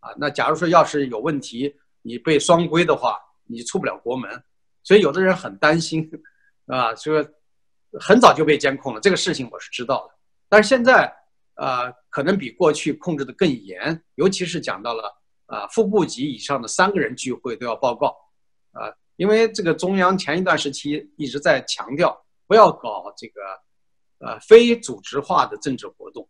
[0.01, 4.29] 啊，那假如说要是有问题，你被双规的话，你出不了国门，
[4.83, 6.07] 所以有的人很担心，
[6.67, 7.25] 啊，说
[7.99, 10.13] 很早就被监控了，这个事情我是知道的，
[10.47, 11.11] 但是现在，
[11.63, 15.03] 呃，可能比过去控制的更严，尤其是讲到了
[15.45, 18.13] 呃副部级以上的三个人聚会都要报告，
[18.73, 23.41] 呃，因为这个中央前一段时期一直在强调不要搞这个，
[24.19, 26.27] 呃，非组织化的政治活动。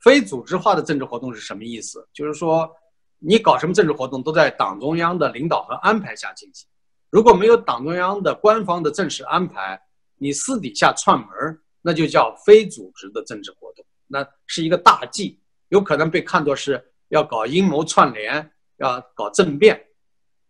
[0.00, 2.06] 非组织化的政治活动是什么意思？
[2.12, 2.70] 就是说，
[3.18, 6.68] 你搞什么政治活动都在党中央的领导和安排下进行。
[7.08, 9.80] 如果没有党中央的官方的正式安排，
[10.16, 11.28] 你私底下串门，
[11.80, 19.80] 那就叫非组织的政治活动，那是一个大忌，有可能被看作是要搞阴谋串联，要搞政变，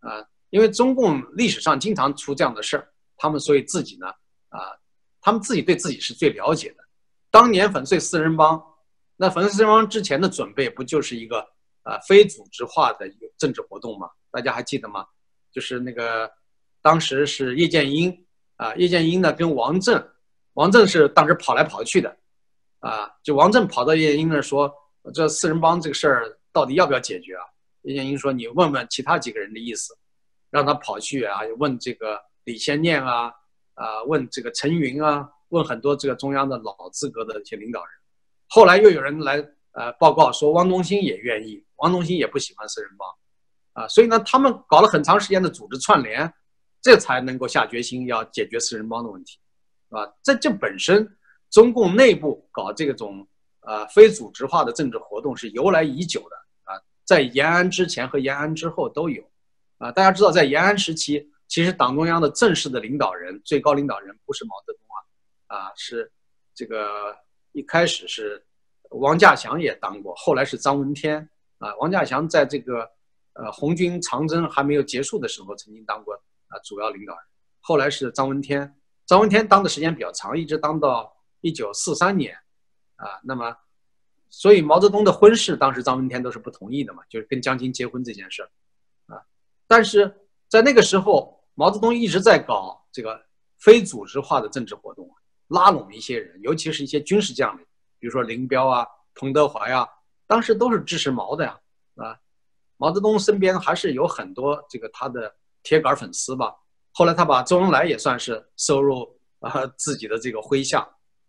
[0.00, 4.06] 啊，因为中共历史上经常出这样的事儿，他们所以自己呢，
[4.48, 4.72] 啊，
[5.20, 6.76] 他们自己对自己是最了解的。
[7.30, 8.62] 当年粉碎四人帮，
[9.16, 11.40] 那粉碎四人帮之前的准备不就是一个
[11.82, 14.08] 啊非组织化的一个政治活动吗？
[14.30, 15.04] 大家还记得吗？
[15.50, 16.30] 就是那个
[16.80, 20.06] 当时是叶剑英啊，叶剑英呢跟王震，
[20.54, 22.16] 王震是当时跑来跑去的，
[22.80, 24.72] 啊，就王震跑到叶剑英那儿说，
[25.12, 27.42] 这四人帮这个事儿到底要不要解决啊？
[27.82, 29.96] 叶剑英说你问问其他几个人的意思，
[30.50, 33.32] 让他跑去啊，问这个李先念啊，
[33.74, 35.28] 啊，问这个陈云啊。
[35.50, 37.90] 问很多这个中央的老资格的一些领导人，
[38.50, 46.30] 后来又有人来呃报告说汪东兴也愿意，汪东兴也不喜欢四人帮，啊，所以呢，他们搞了很长时间的组织串联，
[46.82, 49.38] 这才能够下决心要解决四人帮的问题，
[49.88, 51.16] 啊，这这本身
[51.50, 53.26] 中共内部搞这种
[53.60, 59.22] 呃非组织化的政治活动是由来已久的啊，在延安之前和延安之后都有，
[59.78, 64.80] 啊，大家知道在延安时期，其实党中央的正式的领导人、最高领导人不是毛泽东。
[65.46, 66.12] 啊，啊是
[66.54, 67.16] 这个
[67.52, 68.44] 一开始是
[68.90, 71.26] 王稼祥也当过，后来是张闻天
[71.58, 71.74] 啊。
[71.76, 72.86] 王稼祥在这个
[73.32, 76.14] 呃红军长征还没有结束的时候，曾经当过
[76.48, 77.22] 啊主要领导人。
[77.60, 78.76] 后来是张闻天，
[79.06, 82.36] 张闻天当的时间比较长，一直当到一九四三年
[82.96, 83.20] 啊。
[83.22, 83.56] 那么，
[84.30, 88.50] 所以毛泽东的婚事当时张闻天都是不同意的嘛，就是跟江青结婚这件事儿
[89.06, 89.22] 啊。
[89.66, 90.14] 但是
[90.48, 93.20] 在那个时候，毛泽东一直在搞这个
[93.58, 95.08] 非组织化的政治活动。
[95.48, 97.64] 拉拢一些人，尤其是一些军事将领，
[97.98, 99.88] 比如说林彪啊、彭德怀呀，
[100.26, 101.58] 当时都是支持毛的呀，
[101.96, 102.20] 啊，
[102.76, 106.54] 毛泽东身边还是有很多这个他的铁杆粉丝吧。
[106.92, 110.86] 后来他把周恩来也算是收入啊自己的这个麾下，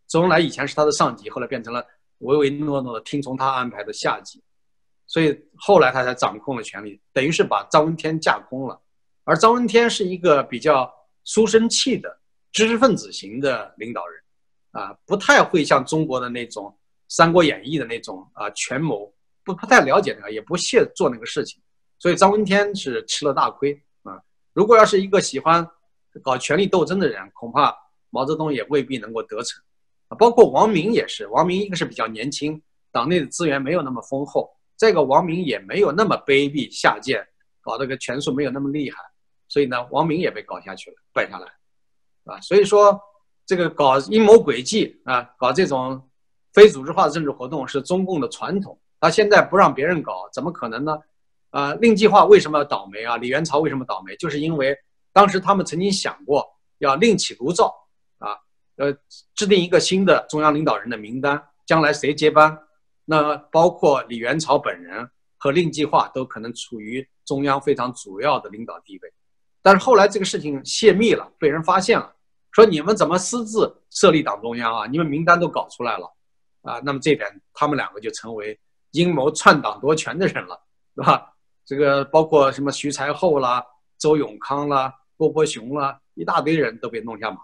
[0.09, 1.85] 周恩来以前是他的上级，后来变成了
[2.17, 4.43] 唯唯诺诺的听从他安排的下级，
[5.07, 8.77] 所以后来他才掌控了权力，等于是把张闻天架空了。
[9.23, 10.93] 而张闻天是一个比较
[11.23, 12.17] 书生气的。
[12.51, 14.23] 知识分子型的领导人，
[14.71, 16.65] 啊，不太会像中国的那种
[17.07, 21.61] 《三国演义》的那种啊权谋，不不太了解那个，也不屑做那个事情，
[21.99, 24.19] 所以张闻天是吃了大亏啊。
[24.51, 25.69] 如果要是一个喜欢
[26.23, 27.71] 搞权力斗争的人，恐怕
[28.09, 29.61] 毛泽东也未必能够得逞
[30.17, 37.25] 包括王明也是，王明一个是比较年轻，党内的资源没有那么丰厚，这个王明也没有那么卑鄙下贱，
[37.61, 38.97] 搞这个权术没有那么厉害，
[39.47, 41.47] 所以呢，王明也被搞下去了，败下来。
[42.25, 42.99] 啊，所以说
[43.45, 46.01] 这个搞阴谋诡计啊，搞这种
[46.53, 48.79] 非组织化的政治活动是中共的传统。
[48.99, 50.97] 他现在不让别人搞，怎么可能呢？
[51.51, 53.17] 啊，令计划为什么要倒霉啊？
[53.17, 54.15] 李元朝为什么倒霉？
[54.17, 54.77] 就是因为
[55.13, 56.45] 当时他们曾经想过
[56.79, 57.73] 要另起炉灶，
[58.79, 58.93] 呃，
[59.35, 62.57] 制定一个新的中央领导人的名单，将来谁接班？
[63.03, 69.13] 那包括李元朝本人和令计划都可能处于中央非常主要的领导地位。
[69.61, 72.15] 但是后来这个事情泄密了，被人发现了。
[72.53, 74.87] 说你们怎么私自设立党中央啊？
[74.87, 76.09] 你们名单都搞出来了，
[76.61, 78.57] 啊，那么这点他们两个就成为
[78.91, 80.57] 阴谋篡党夺权的人了，
[80.95, 81.33] 是吧？
[81.65, 83.61] 这个包括什么徐才厚啦、
[83.97, 87.37] 周永康啦、郭伯雄啦，一大堆人都被弄下马。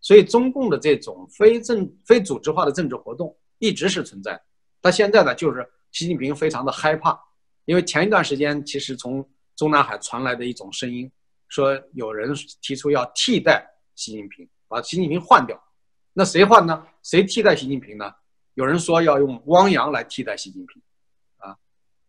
[0.00, 4.40] 所以中共的这种非政非组织化的政治活动一直是存在。
[4.82, 7.18] 他现在呢，就是习近平非常的害怕，
[7.64, 11.10] 因为前一段时间其实从中南海传来的一种声音，
[11.48, 13.66] 说有人提出要替代。
[13.96, 15.58] 习近平把习近平换掉，
[16.12, 16.86] 那谁换呢？
[17.02, 18.12] 谁替代习近平呢？
[18.52, 20.82] 有人说要用汪洋来替代习近平，
[21.38, 21.56] 啊，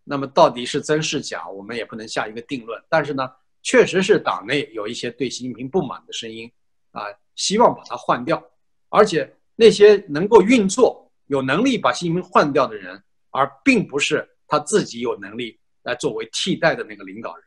[0.04, 2.84] 那么到底是真是假，我们也不能下一个定论。
[2.90, 3.32] 但是呢，
[3.64, 6.52] 确实是党内有一些对习近平不满的声音，
[6.92, 7.04] 啊，
[7.38, 8.44] 希望把他换掉。
[8.90, 17.46] 而且那些能够运作、有能力把习近平换掉的人，而并不是他自己有能力来作为替代的那个领导人，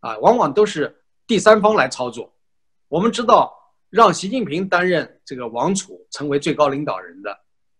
[0.00, 2.34] 啊，往往都是第三方来操作。
[2.88, 3.60] 我们知道。
[3.90, 7.32] 让习近平担任这个王储，成为最高领导人的，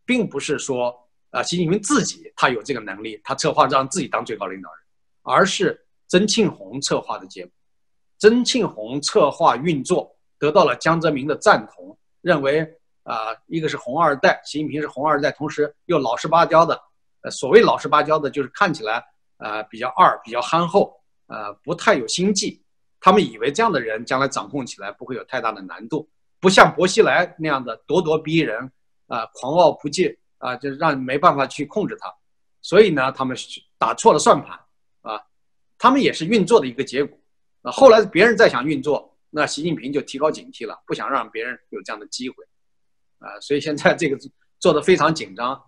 [0.07, 0.95] 并不是说
[1.31, 4.79] 啊，习近平自己他有这个能力，他策划让自己当最高领导人，
[5.23, 5.77] 而是
[6.07, 7.53] 曾庆红策划的结果。
[8.21, 12.61] 曾庆红策划运作得到了江泽民的赞同，认为
[13.03, 16.81] 啊，一个是红二代，习近平是红二代，同时又老实巴交的。
[17.23, 19.03] 呃，所谓老实巴交的，就是看起来
[19.39, 20.95] 呃比较二，比较憨厚，
[21.27, 22.63] 呃不太有心计。
[23.01, 26.09] 他们以为这样的人将来掌控起来不会有太大的难度，
[26.41, 28.71] 不像薄熙来那样的咄咄逼人
[29.07, 32.13] 啊，狂傲不羁啊，就让没办法去控制他。
[32.63, 33.37] 所以呢，他们
[33.77, 34.59] 打错了算盘
[35.03, 35.21] 啊，
[35.79, 37.19] 他们也是运作的一个结果。
[37.61, 42.37] 那后来别人再想运作，那习近平就提高警惕了，不想让别人有这样的机会
[43.19, 43.41] 啊。
[43.41, 44.17] 所以现在这个
[44.61, 45.61] 做的非常紧张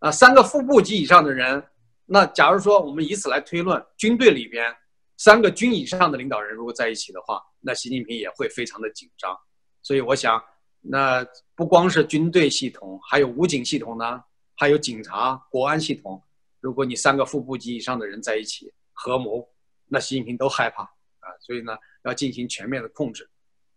[0.00, 1.64] 啊，三个副部级以上的人，
[2.04, 4.74] 那假如说我们以此来推论，军队里边。
[5.16, 9.32] 三个军以上的领导人如果在一起的话，那习近平也会非常的紧张。
[9.80, 10.42] 所以我想，
[10.80, 14.20] 那不光是军队系统，还有武警系统呢，
[14.56, 16.20] 还有警察、国安系统。
[16.58, 19.48] 如果你三个副部级以上的人在一起合谋，
[19.86, 20.90] 那习近平都害怕
[21.24, 21.32] 啊。
[21.40, 23.28] 所以呢，要进行全面的控制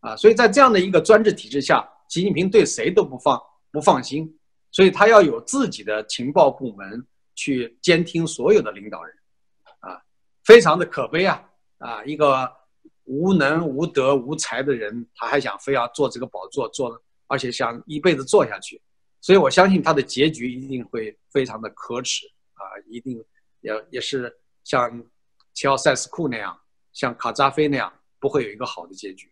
[0.01, 0.15] 啊。
[0.15, 3.41] 所以在这样的一个专制体制下，习近平对谁都不放
[3.71, 4.37] 不放心，
[4.71, 9.15] 所以他要有自己的情报部门去监听所有的领导人。
[9.79, 10.01] 啊
[10.43, 11.43] 非常的可悲啊
[11.79, 12.01] 啊！
[12.05, 12.49] 一个
[13.03, 18.81] 无能无德无才的人，他还想非要做这个宝座，做而且想一辈子做下去，
[19.19, 22.63] 所以我相信他的结局一定会非常的可耻啊！
[22.87, 23.21] 一定
[23.59, 24.33] 也也是
[24.63, 25.03] 像
[25.53, 26.57] 齐奥塞斯库那样，
[26.97, 29.31] 像卡扎菲那样，不会有一个好的结局。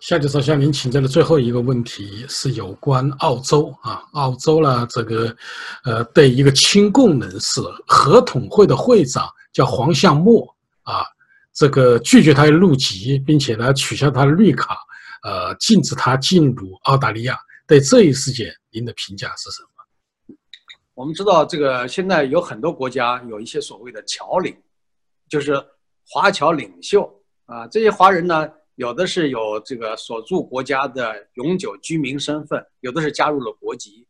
[0.00, 5.36] 夏教授向您请教的最后一个问题是有关澳洲啊，澳洲呢这个
[5.84, 9.28] 呃对一个亲共人士合统会的会长。
[9.52, 10.42] 叫黄向墨
[10.80, 11.04] 啊，
[11.52, 14.78] 这个拒绝他入籍，并且呢取消他的绿卡，
[15.24, 17.38] 呃，禁止他进入澳大利亚。
[17.66, 20.34] 对这一事件，您的评价是什么？
[20.94, 24.56] 我们知道，这个现在有很多国家有一些所谓的侨领，
[25.28, 25.52] 就是
[26.12, 27.10] 华侨领袖
[27.46, 27.66] 啊。
[27.68, 34.06] 这些华人呢，有的是有这个所住国家的永久居民身份，有的是加入了国籍，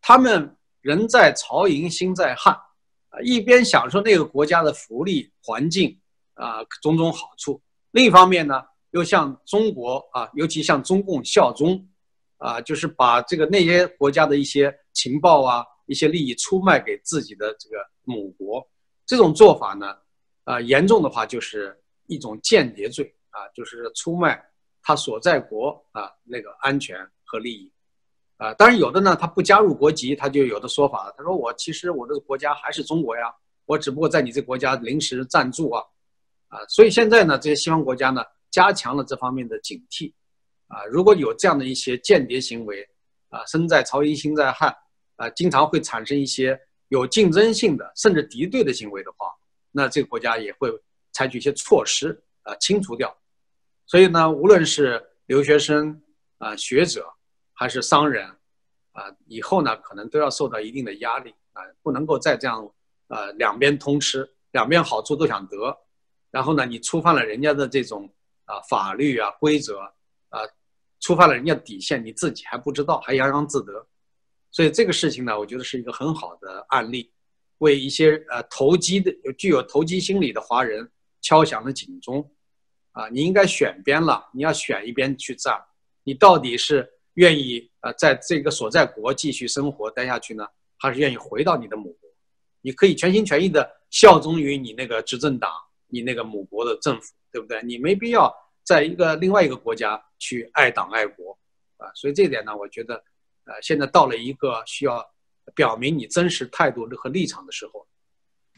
[0.00, 2.52] 他们人在曹营心在汉。
[2.52, 5.98] 啊一边享受那个国家的福利环境
[6.34, 7.58] 啊，种种好处；
[7.92, 11.88] 另一方面呢，又向中国啊，尤其向中共效忠，
[12.36, 18.68] 啊，就是把这个那些国家的一些情报啊、一些利益出卖给自己的这个母国。
[19.06, 19.96] 这种做法呢，
[20.46, 24.42] 啊，严重的话就是一种间谍罪啊，就是出卖
[24.80, 27.70] 他所在国啊那个安全和利益。
[28.38, 31.10] 啊，当然有的呢，他不加入国籍，他就有的说法。
[31.16, 33.34] 他说：“我其实我的国家还是中国呀，
[33.64, 35.82] 我只不过在你这国家临时暂住啊，
[36.48, 40.12] 啊，所以现在呢，这些西方国家呢，加强了这方面的警惕，
[40.68, 42.86] 啊，如果有这样的一些间谍行为，
[43.30, 44.70] 啊，身在曹营心在汉，
[45.16, 49.32] 啊，经常会产生一些有竞争性的甚至敌对的行为的话，
[49.76, 50.72] 那这个国家也会
[51.12, 53.16] 采取一些措施啊，清除掉。
[53.86, 56.02] 所以呢，无论是留学生
[56.38, 57.12] 啊，学者。
[57.58, 58.28] 还是商人，
[58.92, 62.70] 啊，以后呢可能都要受到一定的压力啊，不能够再这样，
[63.08, 65.74] 呃，两边通吃，两边好处都想得，
[66.30, 68.12] 然后呢，你触犯了人家的这种
[68.44, 69.78] 啊法律啊规则
[70.28, 70.42] 啊，
[71.00, 73.86] 触犯了人家底线，你自己还不知道，还洋洋自得，
[74.50, 77.10] 所以这个事情呢，我觉得是一个很好的案例，
[77.58, 80.90] 为一些呃投机的、具有投机心理的华人
[81.20, 82.30] 敲响了警钟，
[82.92, 85.64] 啊，你应该选边了，你要选一边去站，
[86.04, 86.92] 你到底是。
[87.16, 90.46] 愿意呃在这个所在国继续生活待下去呢，
[90.76, 92.10] 还是愿意回到你的母国？
[92.60, 95.50] 你可以全心全意的效忠于你那个执政党，
[95.86, 97.62] 你那个母国的政府，对不对？
[97.62, 98.30] 你没必要
[98.64, 101.38] 在一个另外一个国家去爱党爱国
[101.78, 101.88] 啊。
[101.94, 102.96] 所以这点呢，我觉得，
[103.46, 105.02] 呃，现在到了一个需要
[105.54, 107.86] 表明你真实态度和立场的时候。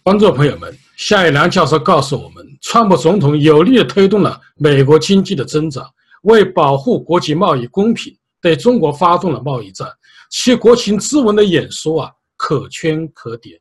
[0.03, 5.87] 观众朋友们，夏一良教授告诉我们，川普总统有力的推动了美国经济的增长，
[6.23, 8.17] 为保护国际贸易公平。
[8.41, 9.89] 对中国发动了贸易战，
[10.31, 13.59] 其国情咨文的演说啊，可圈可点。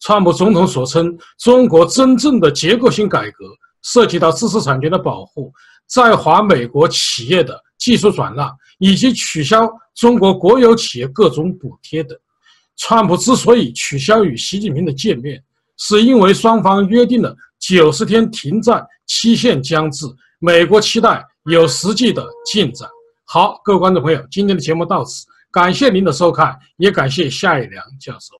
[0.00, 3.46] 川普总统所称中国真正的结构性改革，
[3.82, 5.50] 涉及到知识产权的保护、
[5.86, 9.66] 在华美国企业的技术转让，以及取消
[9.96, 12.16] 中国国有企业各种补贴等。
[12.78, 15.42] 川普之所以取消与习近平的见面，
[15.76, 20.06] 是因为双方约定了九十天停战期限将至，
[20.38, 22.88] 美国期待有实际的进展。
[23.24, 28.34] 好，各位观众朋友，今天的节目到此，感谢您的收看，也感谢夏一良教授。